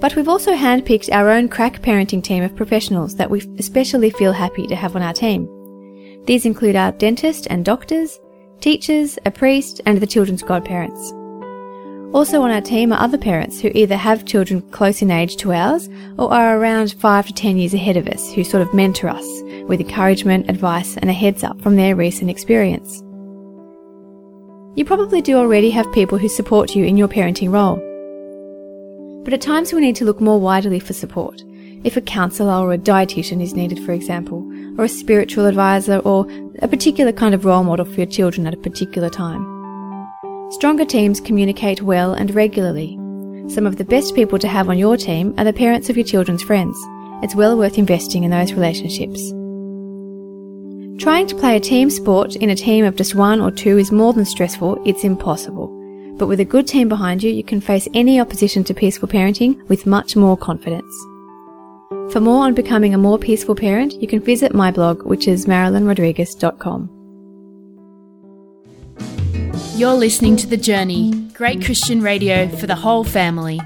But 0.00 0.14
we've 0.14 0.28
also 0.28 0.54
handpicked 0.54 1.12
our 1.12 1.28
own 1.28 1.48
crack 1.48 1.82
parenting 1.82 2.22
team 2.22 2.44
of 2.44 2.54
professionals 2.54 3.16
that 3.16 3.30
we 3.30 3.42
especially 3.58 4.10
feel 4.10 4.32
happy 4.32 4.66
to 4.68 4.76
have 4.76 4.94
on 4.94 5.02
our 5.02 5.12
team. 5.12 5.48
These 6.24 6.46
include 6.46 6.76
our 6.76 6.92
dentist 6.92 7.48
and 7.50 7.64
doctors, 7.64 8.20
teachers, 8.60 9.18
a 9.26 9.30
priest, 9.30 9.80
and 9.86 10.00
the 10.00 10.06
children's 10.06 10.42
godparents. 10.42 11.12
Also 12.12 12.42
on 12.42 12.50
our 12.50 12.60
team 12.60 12.92
are 12.92 13.00
other 13.00 13.16
parents 13.16 13.60
who 13.60 13.70
either 13.72 13.96
have 13.96 14.24
children 14.24 14.60
close 14.72 15.00
in 15.00 15.12
age 15.12 15.36
to 15.36 15.52
ours 15.52 15.88
or 16.18 16.32
are 16.32 16.58
around 16.58 16.92
5 16.94 17.26
to 17.28 17.32
10 17.32 17.56
years 17.56 17.72
ahead 17.72 17.96
of 17.96 18.08
us 18.08 18.32
who 18.32 18.42
sort 18.42 18.62
of 18.62 18.74
mentor 18.74 19.08
us 19.08 19.26
with 19.68 19.80
encouragement, 19.80 20.50
advice, 20.50 20.96
and 20.96 21.08
a 21.08 21.12
heads 21.12 21.44
up 21.44 21.60
from 21.62 21.76
their 21.76 21.94
recent 21.94 22.28
experience. 22.28 23.00
You 24.74 24.84
probably 24.84 25.20
do 25.20 25.36
already 25.36 25.70
have 25.70 25.92
people 25.92 26.18
who 26.18 26.28
support 26.28 26.74
you 26.74 26.84
in 26.84 26.96
your 26.96 27.06
parenting 27.06 27.52
role. 27.52 27.76
But 29.24 29.32
at 29.32 29.40
times 29.40 29.72
we 29.72 29.80
need 29.80 29.96
to 29.96 30.04
look 30.04 30.20
more 30.20 30.40
widely 30.40 30.80
for 30.80 30.92
support. 30.92 31.40
If 31.84 31.96
a 31.96 32.00
counsellor 32.00 32.54
or 32.54 32.72
a 32.72 32.78
dietitian 32.78 33.40
is 33.40 33.54
needed, 33.54 33.78
for 33.84 33.92
example, 33.92 34.44
or 34.78 34.84
a 34.84 34.88
spiritual 34.88 35.46
advisor 35.46 35.98
or 35.98 36.26
a 36.60 36.66
particular 36.66 37.12
kind 37.12 37.34
of 37.34 37.44
role 37.44 37.62
model 37.62 37.84
for 37.84 37.94
your 37.94 38.06
children 38.06 38.48
at 38.48 38.54
a 38.54 38.58
particular 38.58 39.10
time. 39.10 39.49
Stronger 40.50 40.84
teams 40.84 41.20
communicate 41.20 41.80
well 41.80 42.14
and 42.14 42.34
regularly. 42.34 42.96
Some 43.48 43.68
of 43.68 43.76
the 43.76 43.84
best 43.84 44.16
people 44.16 44.36
to 44.40 44.48
have 44.48 44.68
on 44.68 44.78
your 44.78 44.96
team 44.96 45.32
are 45.38 45.44
the 45.44 45.52
parents 45.52 45.88
of 45.88 45.96
your 45.96 46.04
children's 46.04 46.42
friends. 46.42 46.76
It's 47.22 47.36
well 47.36 47.56
worth 47.56 47.78
investing 47.78 48.24
in 48.24 48.32
those 48.32 48.52
relationships. 48.52 49.30
Trying 51.00 51.28
to 51.28 51.36
play 51.36 51.56
a 51.56 51.60
team 51.60 51.88
sport 51.88 52.34
in 52.34 52.50
a 52.50 52.56
team 52.56 52.84
of 52.84 52.96
just 52.96 53.14
one 53.14 53.40
or 53.40 53.52
two 53.52 53.78
is 53.78 53.92
more 53.92 54.12
than 54.12 54.24
stressful, 54.24 54.82
it's 54.84 55.04
impossible. 55.04 55.68
But 56.18 56.26
with 56.26 56.40
a 56.40 56.44
good 56.44 56.66
team 56.66 56.88
behind 56.88 57.22
you, 57.22 57.30
you 57.30 57.44
can 57.44 57.60
face 57.60 57.86
any 57.94 58.20
opposition 58.20 58.64
to 58.64 58.74
peaceful 58.74 59.08
parenting 59.08 59.66
with 59.68 59.86
much 59.86 60.16
more 60.16 60.36
confidence. 60.36 60.92
For 62.12 62.20
more 62.20 62.44
on 62.44 62.54
becoming 62.54 62.92
a 62.92 62.98
more 62.98 63.18
peaceful 63.18 63.54
parent, 63.54 63.94
you 64.02 64.08
can 64.08 64.20
visit 64.20 64.52
my 64.52 64.72
blog, 64.72 65.04
which 65.04 65.28
is 65.28 65.46
marilynrodrigues.com. 65.46 66.99
You're 69.80 69.94
listening 69.94 70.36
to 70.36 70.46
The 70.46 70.58
Journey, 70.58 71.10
great 71.32 71.64
Christian 71.64 72.02
radio 72.02 72.46
for 72.48 72.66
the 72.66 72.74
whole 72.74 73.02
family. 73.02 73.62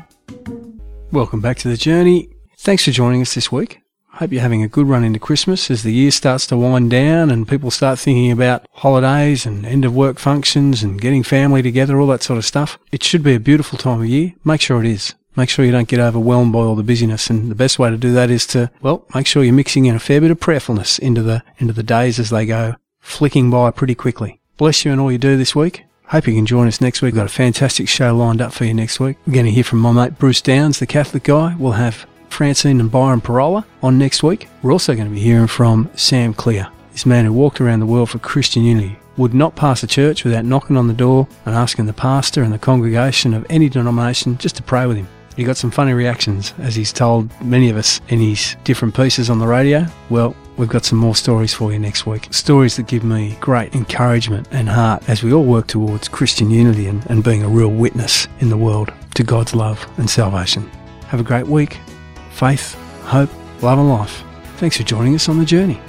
Welcome 1.10 1.40
back 1.40 1.56
to 1.56 1.68
The 1.68 1.76
Journey. 1.76 2.28
Thanks 2.56 2.84
for 2.84 2.92
joining 2.92 3.20
us 3.20 3.34
this 3.34 3.50
week. 3.50 3.80
Hope 4.10 4.30
you're 4.30 4.40
having 4.40 4.62
a 4.62 4.68
good 4.68 4.86
run 4.86 5.02
into 5.02 5.18
Christmas 5.18 5.72
as 5.72 5.82
the 5.82 5.92
year 5.92 6.12
starts 6.12 6.46
to 6.46 6.56
wind 6.56 6.92
down 6.92 7.32
and 7.32 7.48
people 7.48 7.72
start 7.72 7.98
thinking 7.98 8.30
about 8.30 8.64
holidays 8.74 9.44
and 9.44 9.66
end 9.66 9.84
of 9.84 9.96
work 9.96 10.20
functions 10.20 10.84
and 10.84 11.00
getting 11.00 11.24
family 11.24 11.62
together, 11.62 11.98
all 11.98 12.06
that 12.06 12.22
sort 12.22 12.38
of 12.38 12.44
stuff. 12.44 12.78
It 12.92 13.02
should 13.02 13.24
be 13.24 13.34
a 13.34 13.40
beautiful 13.40 13.76
time 13.76 14.00
of 14.00 14.06
year. 14.06 14.34
Make 14.44 14.60
sure 14.60 14.84
it 14.84 14.88
is. 14.88 15.16
Make 15.34 15.48
sure 15.48 15.64
you 15.64 15.72
don't 15.72 15.88
get 15.88 15.98
overwhelmed 15.98 16.52
by 16.52 16.60
all 16.60 16.76
the 16.76 16.84
busyness. 16.84 17.28
And 17.28 17.50
the 17.50 17.56
best 17.56 17.80
way 17.80 17.90
to 17.90 17.96
do 17.96 18.12
that 18.12 18.30
is 18.30 18.46
to, 18.48 18.70
well, 18.82 19.04
make 19.16 19.26
sure 19.26 19.42
you're 19.42 19.52
mixing 19.52 19.86
in 19.86 19.96
a 19.96 19.98
fair 19.98 20.20
bit 20.20 20.30
of 20.30 20.38
prayerfulness 20.38 21.00
into 21.00 21.24
the, 21.24 21.42
into 21.58 21.72
the 21.72 21.82
days 21.82 22.20
as 22.20 22.30
they 22.30 22.46
go 22.46 22.76
flicking 23.00 23.50
by 23.50 23.72
pretty 23.72 23.96
quickly. 23.96 24.40
Bless 24.56 24.84
you 24.84 24.92
in 24.92 25.00
all 25.00 25.10
you 25.10 25.18
do 25.18 25.36
this 25.36 25.56
week. 25.56 25.86
Hope 26.08 26.26
you 26.26 26.34
can 26.34 26.44
join 26.44 26.68
us 26.68 26.82
next 26.82 27.00
week. 27.00 27.14
We've 27.14 27.20
got 27.20 27.26
a 27.26 27.34
fantastic 27.34 27.88
show 27.88 28.14
lined 28.14 28.42
up 28.42 28.52
for 28.52 28.66
you 28.66 28.74
next 28.74 29.00
week. 29.00 29.16
We're 29.26 29.32
going 29.32 29.46
to 29.46 29.50
hear 29.50 29.64
from 29.64 29.78
my 29.78 29.90
mate 29.90 30.18
Bruce 30.18 30.42
Downs, 30.42 30.78
the 30.78 30.86
Catholic 30.86 31.22
guy. 31.22 31.56
We'll 31.58 31.72
have 31.72 32.06
Francine 32.28 32.78
and 32.78 32.90
Byron 32.90 33.22
Pirola 33.22 33.64
on 33.82 33.98
next 33.98 34.22
week. 34.22 34.46
We're 34.62 34.72
also 34.72 34.94
going 34.94 35.08
to 35.08 35.14
be 35.14 35.20
hearing 35.20 35.46
from 35.46 35.90
Sam 35.96 36.34
Clear, 36.34 36.68
this 36.92 37.06
man 37.06 37.24
who 37.24 37.32
walked 37.32 37.58
around 37.58 37.80
the 37.80 37.86
world 37.86 38.10
for 38.10 38.18
Christian 38.18 38.64
unity, 38.64 38.98
would 39.16 39.32
not 39.32 39.56
pass 39.56 39.82
a 39.82 39.86
church 39.86 40.24
without 40.24 40.44
knocking 40.44 40.76
on 40.76 40.88
the 40.88 40.94
door 40.94 41.26
and 41.46 41.54
asking 41.54 41.86
the 41.86 41.92
pastor 41.94 42.42
and 42.42 42.52
the 42.52 42.58
congregation 42.58 43.32
of 43.32 43.46
any 43.48 43.70
denomination 43.70 44.36
just 44.36 44.56
to 44.56 44.62
pray 44.62 44.86
with 44.86 44.98
him. 44.98 45.08
He 45.36 45.44
got 45.44 45.56
some 45.56 45.70
funny 45.70 45.94
reactions 45.94 46.52
as 46.58 46.76
he's 46.76 46.92
told 46.92 47.30
many 47.40 47.70
of 47.70 47.78
us 47.78 48.02
in 48.08 48.20
his 48.20 48.56
different 48.62 48.94
pieces 48.94 49.30
on 49.30 49.38
the 49.38 49.46
radio. 49.46 49.86
Well, 50.10 50.36
we've 50.56 50.68
got 50.68 50.84
some 50.84 50.98
more 50.98 51.16
stories 51.16 51.52
for 51.54 51.72
you 51.72 51.78
next 51.78 52.06
week. 52.06 52.28
Stories 52.32 52.76
that 52.76 52.86
give 52.86 53.04
me 53.04 53.36
great 53.40 53.74
encouragement 53.74 54.48
and 54.50 54.68
heart 54.68 55.08
as 55.08 55.22
we 55.22 55.32
all 55.32 55.44
work 55.44 55.66
towards 55.66 56.08
Christian 56.08 56.50
unity 56.50 56.86
and, 56.86 57.04
and 57.10 57.24
being 57.24 57.42
a 57.42 57.48
real 57.48 57.68
witness 57.68 58.28
in 58.40 58.48
the 58.48 58.56
world 58.56 58.92
to 59.14 59.22
God's 59.24 59.54
love 59.54 59.86
and 59.98 60.08
salvation. 60.08 60.68
Have 61.08 61.20
a 61.20 61.24
great 61.24 61.46
week 61.46 61.78
faith, 62.30 62.74
hope, 63.02 63.30
love, 63.62 63.78
and 63.78 63.88
life. 63.88 64.24
Thanks 64.56 64.76
for 64.76 64.82
joining 64.82 65.14
us 65.14 65.28
on 65.28 65.38
the 65.38 65.44
journey. 65.44 65.80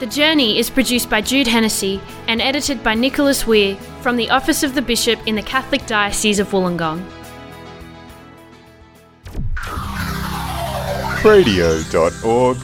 The 0.00 0.06
Journey 0.06 0.58
is 0.58 0.70
produced 0.70 1.10
by 1.10 1.20
Jude 1.20 1.46
Hennessy 1.46 2.00
and 2.26 2.40
edited 2.40 2.82
by 2.82 2.94
Nicholas 2.94 3.46
Weir 3.46 3.76
from 4.00 4.16
the 4.16 4.30
Office 4.30 4.62
of 4.62 4.74
the 4.74 4.80
Bishop 4.80 5.20
in 5.26 5.34
the 5.34 5.42
Catholic 5.42 5.86
Diocese 5.86 6.38
of 6.38 6.48
Wollongong. 6.48 7.04
Radio.org.au 11.22 12.60